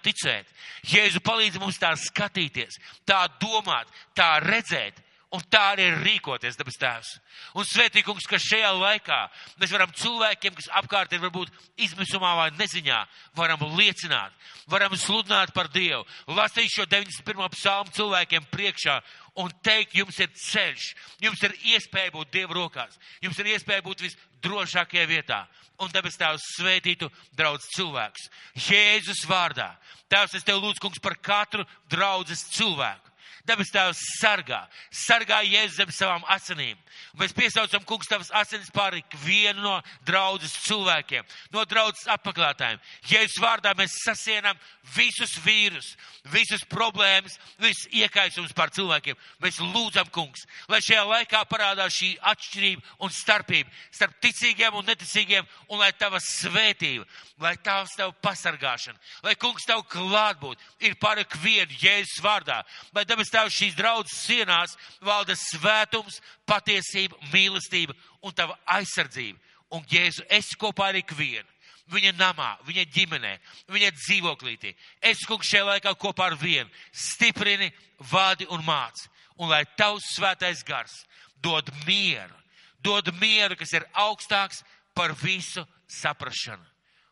[0.03, 0.49] ticēt.
[0.89, 4.99] Jēzu palīdz mums tā skatīties, tā domāt, tā redzēt
[5.31, 7.09] Un tā arī ir rīkoties, dabas tēvs.
[7.55, 9.19] Un svētīgums, ka šajā laikā
[9.61, 12.97] mēs varam cilvēkiem, kas apkārt ir varbūt izmisumā vai neziņā,
[13.39, 14.33] varam liecināt,
[14.67, 16.03] varam sludināt par Dievu,
[16.35, 17.47] lasīt šo 91.
[17.55, 18.97] psalmu cilvēkiem priekšā
[19.39, 20.87] un teikt, jums ir ceļš,
[21.23, 25.45] jums ir iespēja būt Dieva rokās, jums ir iespēja būt visdrošākajā vietā.
[25.81, 28.27] Un debes Tēvs svētītu draudz cilvēks.
[28.67, 29.71] Jēzus vārdā.
[30.11, 33.10] Tēvs, es Tev lūdzu, kungs, par katru draudzes cilvēku.
[33.47, 34.61] Debes Tēvs sargā,
[34.93, 36.77] sargā Jēzus zem savām asinīm.
[37.13, 39.75] Un mēs piesaucam, kungs, tavas asinis pār ikvienu no
[40.07, 42.81] draudzes cilvēkiem, no draudzes apmeklētājiem.
[43.09, 44.59] Jēzus vārdā mēs sasienam
[44.95, 45.93] visus vīrus,
[46.31, 49.17] visas problēmas, visus iekaisums pār cilvēkiem.
[49.43, 55.47] Mēs lūdzam, kungs, lai šajā laikā parādās šī atšķirība un starpība starp ticīgiem un neticīgiem,
[55.71, 57.05] un lai tava svētība,
[57.41, 62.61] lai tavs tavu pasargāšana, lai kungs tavu klātbūt ir pār ikvienu Jēzus vārdā,
[62.95, 69.39] lai debes tavs šīs draudzes sienās valda svētums, patiesība, mīlestība un tava aizsardzība.
[69.71, 71.47] Un Jēzu, esi kopā ar ikvienu.
[71.91, 74.75] Viņa namā, viņa ģimenē, viņa dzīvoklītī.
[75.01, 77.71] Es, kungs, šajā laikā kopā ar vienu stiprini,
[78.11, 79.09] vādi un māci.
[79.39, 81.05] Un lai tavs svētais gars
[81.41, 82.35] dod mieru,
[82.83, 84.61] dod mieru, kas ir augstāks
[84.95, 86.63] par visu saprašanu.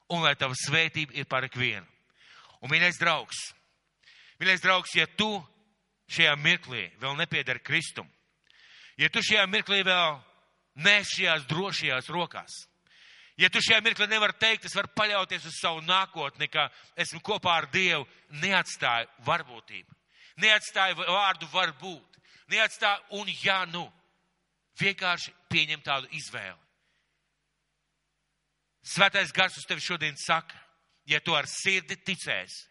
[0.09, 1.85] Un lai tava svētība ir par ikvienu.
[2.61, 3.39] Un, mīļais draugs,
[4.39, 5.31] mīļais draugs, ja tu
[6.09, 8.09] šajā mirklī vēl nepiedara Kristum,
[8.97, 10.19] ja tu šajā mirklī vēl
[10.85, 12.55] nes šajās drošajās rokās,
[13.39, 17.59] ja tu šajā mirklī nevar teikt, es varu paļauties uz savu nākotni, ka esmu kopā
[17.61, 18.07] ar Dievu,
[18.41, 19.99] neatstāju varbūtību,
[20.43, 22.19] neatstāju vārdu varbūt,
[22.51, 23.85] neatstāju un ja nu,
[24.79, 26.59] vienkārši pieņem tādu izvēli.
[28.89, 30.55] Svētais gars uz tevi šodien saka,
[31.05, 32.68] ja tu ar sirdi ticēsi,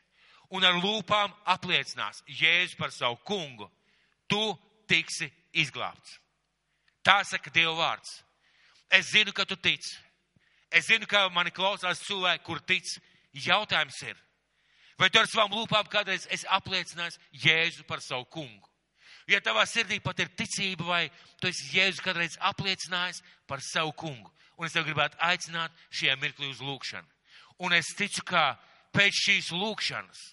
[0.55, 3.69] un ar lūpām apliecinās Jēzu par savu kungu,
[4.29, 4.41] tu
[4.89, 6.19] tiksi izglābts.
[7.05, 8.23] Tā saka Dieva vārds.
[8.91, 9.97] Es zinu, ka tu tici.
[10.73, 12.85] Es zinu, ka mani klausās cilvēki, kur tic.
[13.39, 14.17] Jautājums ir,
[14.99, 18.65] vai tu ar savām lūpām kādreiz esi apliecinājis Jēzu par savu kungu?
[19.29, 21.03] Ja tavā sirdī pat ir ticība, vai
[21.39, 26.49] tu esi Jēzu kādreiz apliecinājis par savu kungu, un es tev gribētu aicināt šajā mirklī
[26.49, 27.07] uz lūkšanu.
[27.61, 28.57] Un es ticu, ka
[28.97, 30.25] pēc šīs lūkšanas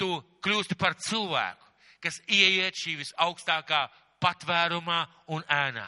[0.00, 0.08] tu
[0.44, 1.70] kļūsti par cilvēku,
[2.02, 3.86] kas ieiet šī visaugstākā
[4.22, 5.00] patvērumā
[5.34, 5.86] un ēnā.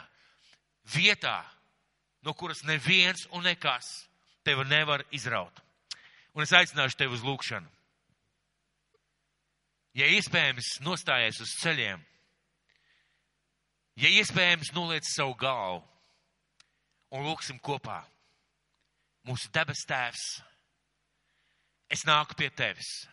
[0.93, 1.41] Vietā,
[2.23, 3.87] no kuras neviens un nekas
[4.47, 5.61] tevi nevar izraut.
[6.33, 7.69] Un es aicināšu tevi uz lūkšanu.
[9.97, 12.03] Ja iespējams, nostājies uz ceļiem,
[13.97, 15.81] ja iespējams, noliec savu galvu
[17.17, 18.03] un lūksim kopā.
[19.27, 20.25] Mūsu debes tēvs,
[21.91, 23.07] es nāku pie tevis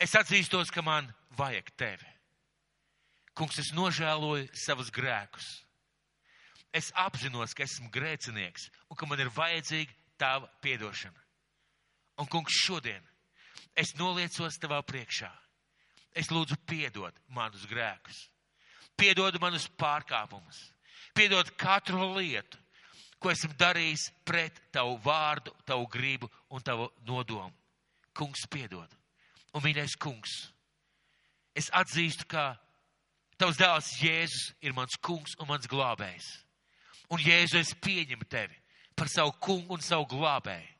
[0.00, 2.10] Es atzīstos, ka man vajag tevi.
[3.36, 5.46] Kungs, es nožēloju savus grēkus.
[6.76, 11.22] Es apzinos, ka esmu grēcinieks un ka man ir vajadzīga tava piedošana.
[12.20, 13.04] Un, kungs, šodien
[13.76, 15.30] es noliecos tavā priekšā.
[16.16, 18.22] Es lūdzu, piedod manus grēkus,
[18.96, 20.62] piedod manus pārkāpumus,
[21.16, 22.56] piedod katru lietu,
[23.20, 27.52] ko esmu darījis pret tavu vārdu, tavu gribu un tavu nodomu.
[28.16, 28.95] Kungs, piedod!
[29.56, 30.32] Un, mīļais kungs,
[31.56, 32.58] es atzīstu, ka
[33.40, 36.26] tavs dēls Jēzus ir mans kungs un mans glābējs.
[37.08, 38.56] Un Jēzu es pieņemu tevi
[38.96, 40.72] par savu kungu un savu glābēju.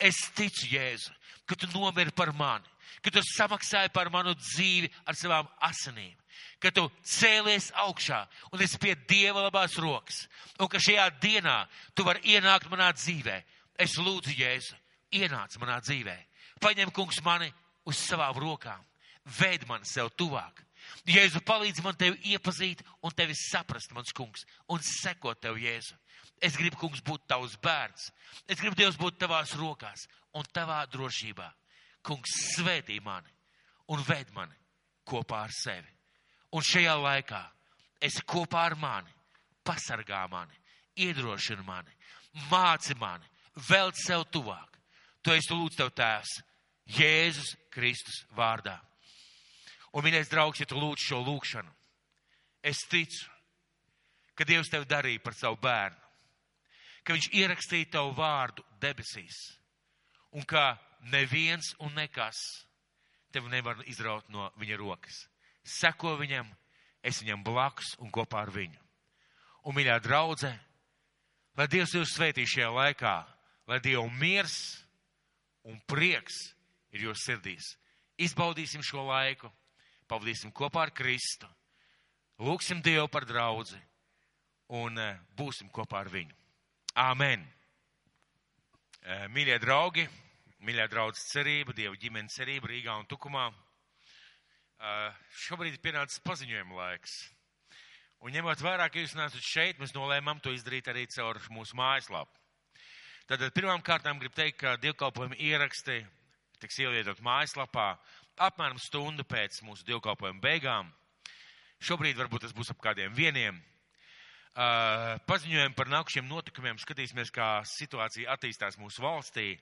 [0.00, 1.12] Es ticu, Jēzu,
[1.48, 2.68] ka tu nomiri par mani,
[3.00, 6.16] ka tu samaksāji par manu dzīvi ar savām asinīm.
[6.60, 8.20] ka tu cēlies augšā
[8.52, 10.26] un esi pie Dieva labās rokas,
[10.60, 11.56] un ka šajā dienā
[11.94, 13.40] tu vari ienākt manā dzīvē.
[13.80, 14.76] Es lūdzu, Jēzu,
[15.16, 16.16] ienāc manā dzīvē.
[16.60, 17.48] Paņem, kungs, mani
[17.90, 18.82] uz savām rokām,
[19.38, 20.62] veid man sev tuvāk.
[21.08, 25.96] Jēzu palīdz man tevi iepazīt un tevi saprast, mans kungs, un sekot tev, Jēzu.
[26.40, 28.08] Es gribu, kungs, būt tavs bērns.
[28.48, 31.50] Es gribu, Dievs, būt tavās rokās un tavā drošībā.
[32.06, 33.28] Kungs, svētī mani
[33.92, 34.56] un ved mani
[35.08, 35.90] kopā ar sevi.
[36.54, 37.42] Un šajā laikā
[38.02, 39.12] esi kopā ar mani,
[39.66, 40.56] pasargā mani,
[40.96, 41.92] iedrošina mani,
[42.50, 43.26] māci mani,
[43.68, 44.78] veld sev tuvāk.
[45.20, 46.38] Tu esi lūdzu tev tēvs,
[46.96, 48.78] Jēzus Kristus vārdā.
[49.92, 51.70] Un, mīļais draugs, ja tu lūdz šo lūgšanu,
[52.62, 53.26] es ticu,
[54.38, 55.98] ka Dievs tev darīja par savu bērnu,
[57.04, 59.38] ka Viņš ierakstīja tavu vārdu debesīs,
[60.36, 60.78] un ka
[61.10, 62.38] neviens un nekas
[63.32, 65.24] tev nevar izraut no viņa rokas.
[65.64, 66.46] Seko viņam,
[67.02, 68.78] es viņam blakus un kopā ar viņu.
[69.66, 70.52] Un, mīļā draudzē,
[71.58, 73.16] lai Dievs jūs svētī šajā laikā,
[73.68, 74.56] lai Dievu miers
[75.68, 76.50] un prieks
[76.94, 77.74] ir jūsu sirdīs.
[78.20, 79.50] Izbaudīsim šo laiku,
[80.10, 81.48] pavadīsim kopā ar Kristu,
[82.42, 83.78] lūgsim Dievu par draudzi
[84.76, 86.36] un eh, būsim kopā ar viņu.
[87.00, 87.46] Āmen!
[89.00, 90.06] Eh, mīļie draugi,
[90.66, 93.48] mīļā draudzes cerība, Dieva ģimenes cerība Rīgā un Tukumā.
[94.80, 97.18] Uh, šobrīd ir pienācis paziņojuma laiks.
[98.24, 102.32] Un ņemot vērā, ka jūs nācat šeit, mēs nolēmām to izdarīt arī caur mūsu mājaslapu.
[103.28, 105.98] Tātad pirmām kārtām gribu teikt, ka dievkalpojuma ieraksti
[106.60, 107.94] tiks ievietot mājaslapā
[108.40, 110.88] apmēram stundu pēc mūsu dievkalpojuma beigām.
[111.80, 113.58] Šobrīd varbūt tas būs ap kādiem vieniem.
[114.50, 119.54] Uh, paziņojumi par nākušiem notikumiem skatīsimies, kā situācija attīstās mūsu valstī.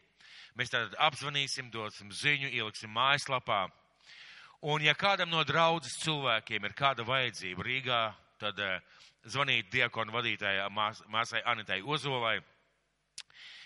[0.58, 3.66] Mēs tad apzvanīsim, dosim ziņu, ieliksim mājaslapā.
[4.66, 8.00] Un ja kādam no draudzes cilvēkiem ir kāda vajadzība Rīgā,
[8.42, 8.80] tad uh,
[9.28, 12.38] zvanīt diakonu vadītājai mās, māsai Anitai Ozolai.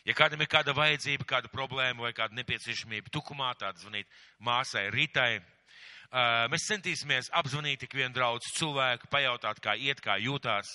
[0.05, 4.09] Ja kādam ir kāda vajadzība, kāda problēma vai kāda nepieciešamība tukumā, tad zvanīt
[4.43, 5.37] māsai Ritai.
[5.39, 10.75] Uh, mēs centīsimies apzvanīt tik vienu draudz cilvēku, pajautāt, kā iet, kā jūtās.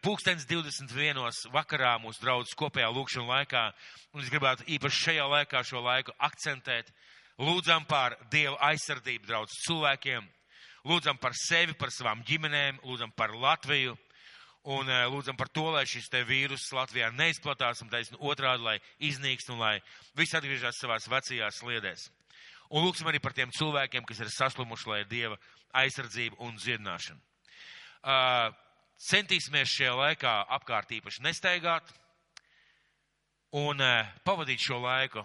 [0.00, 1.18] Pūkstens 21.
[1.52, 3.64] vakarā mūsu draudzes kopējā lūkšana laikā,
[4.14, 6.88] un es gribētu īpaši šajā laikā šo laiku akcentēt.
[7.36, 10.24] Lūdzam par Dievu aizsardzību draudzes cilvēkiem,
[10.88, 13.96] lūdzam par sevi, par savām ģimenēm, lūdzam par Latviju,
[14.64, 19.50] un lūdzam par to, lai šis te vīrus Latvijā neizplatās, un taisnu otrādi, lai iznīkst,
[19.52, 19.74] un lai
[20.16, 22.08] viss atgriežas savās vecajās sliedēs.
[22.72, 25.36] Un lūksim arī par tiem cilvēkiem, kas ir saslimuši, lai ir Dieva
[25.76, 27.20] aizsardzība un dziedināšana.
[28.04, 28.48] Uh,
[29.00, 31.92] centīsimies šajā laikā apkārt īpaši nesteigāt
[33.56, 35.24] un uh, pavadīt šo laiku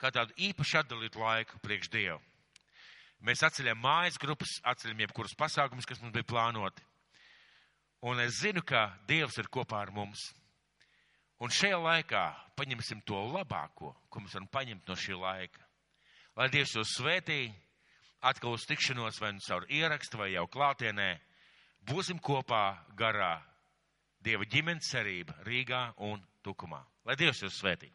[0.00, 2.20] kā tādu īpaši atdalītu laiku priekš Dievu.
[3.26, 6.84] Mēs atceļam mājas grupas, atceļam jebkurus pasākumus, kas mums bija plānoti.
[8.00, 10.30] Un es zinu, ka Dievs ir kopā ar mums.
[11.40, 12.22] Un šajā laikā
[12.56, 15.64] paņemsim to labāko, ko mēs varam paņemt no šī laika.
[16.36, 17.50] Lai Dievs to svētī,
[18.24, 21.10] atkal uz tikšanos vai nu caur ierakstu vai jau klātienē
[21.88, 22.64] būsim kopā
[22.96, 23.38] garā
[24.20, 26.80] Dieva ģimenes cerība Rīgā un Tukumā.
[27.04, 27.88] Lai Dievs jūs svētī!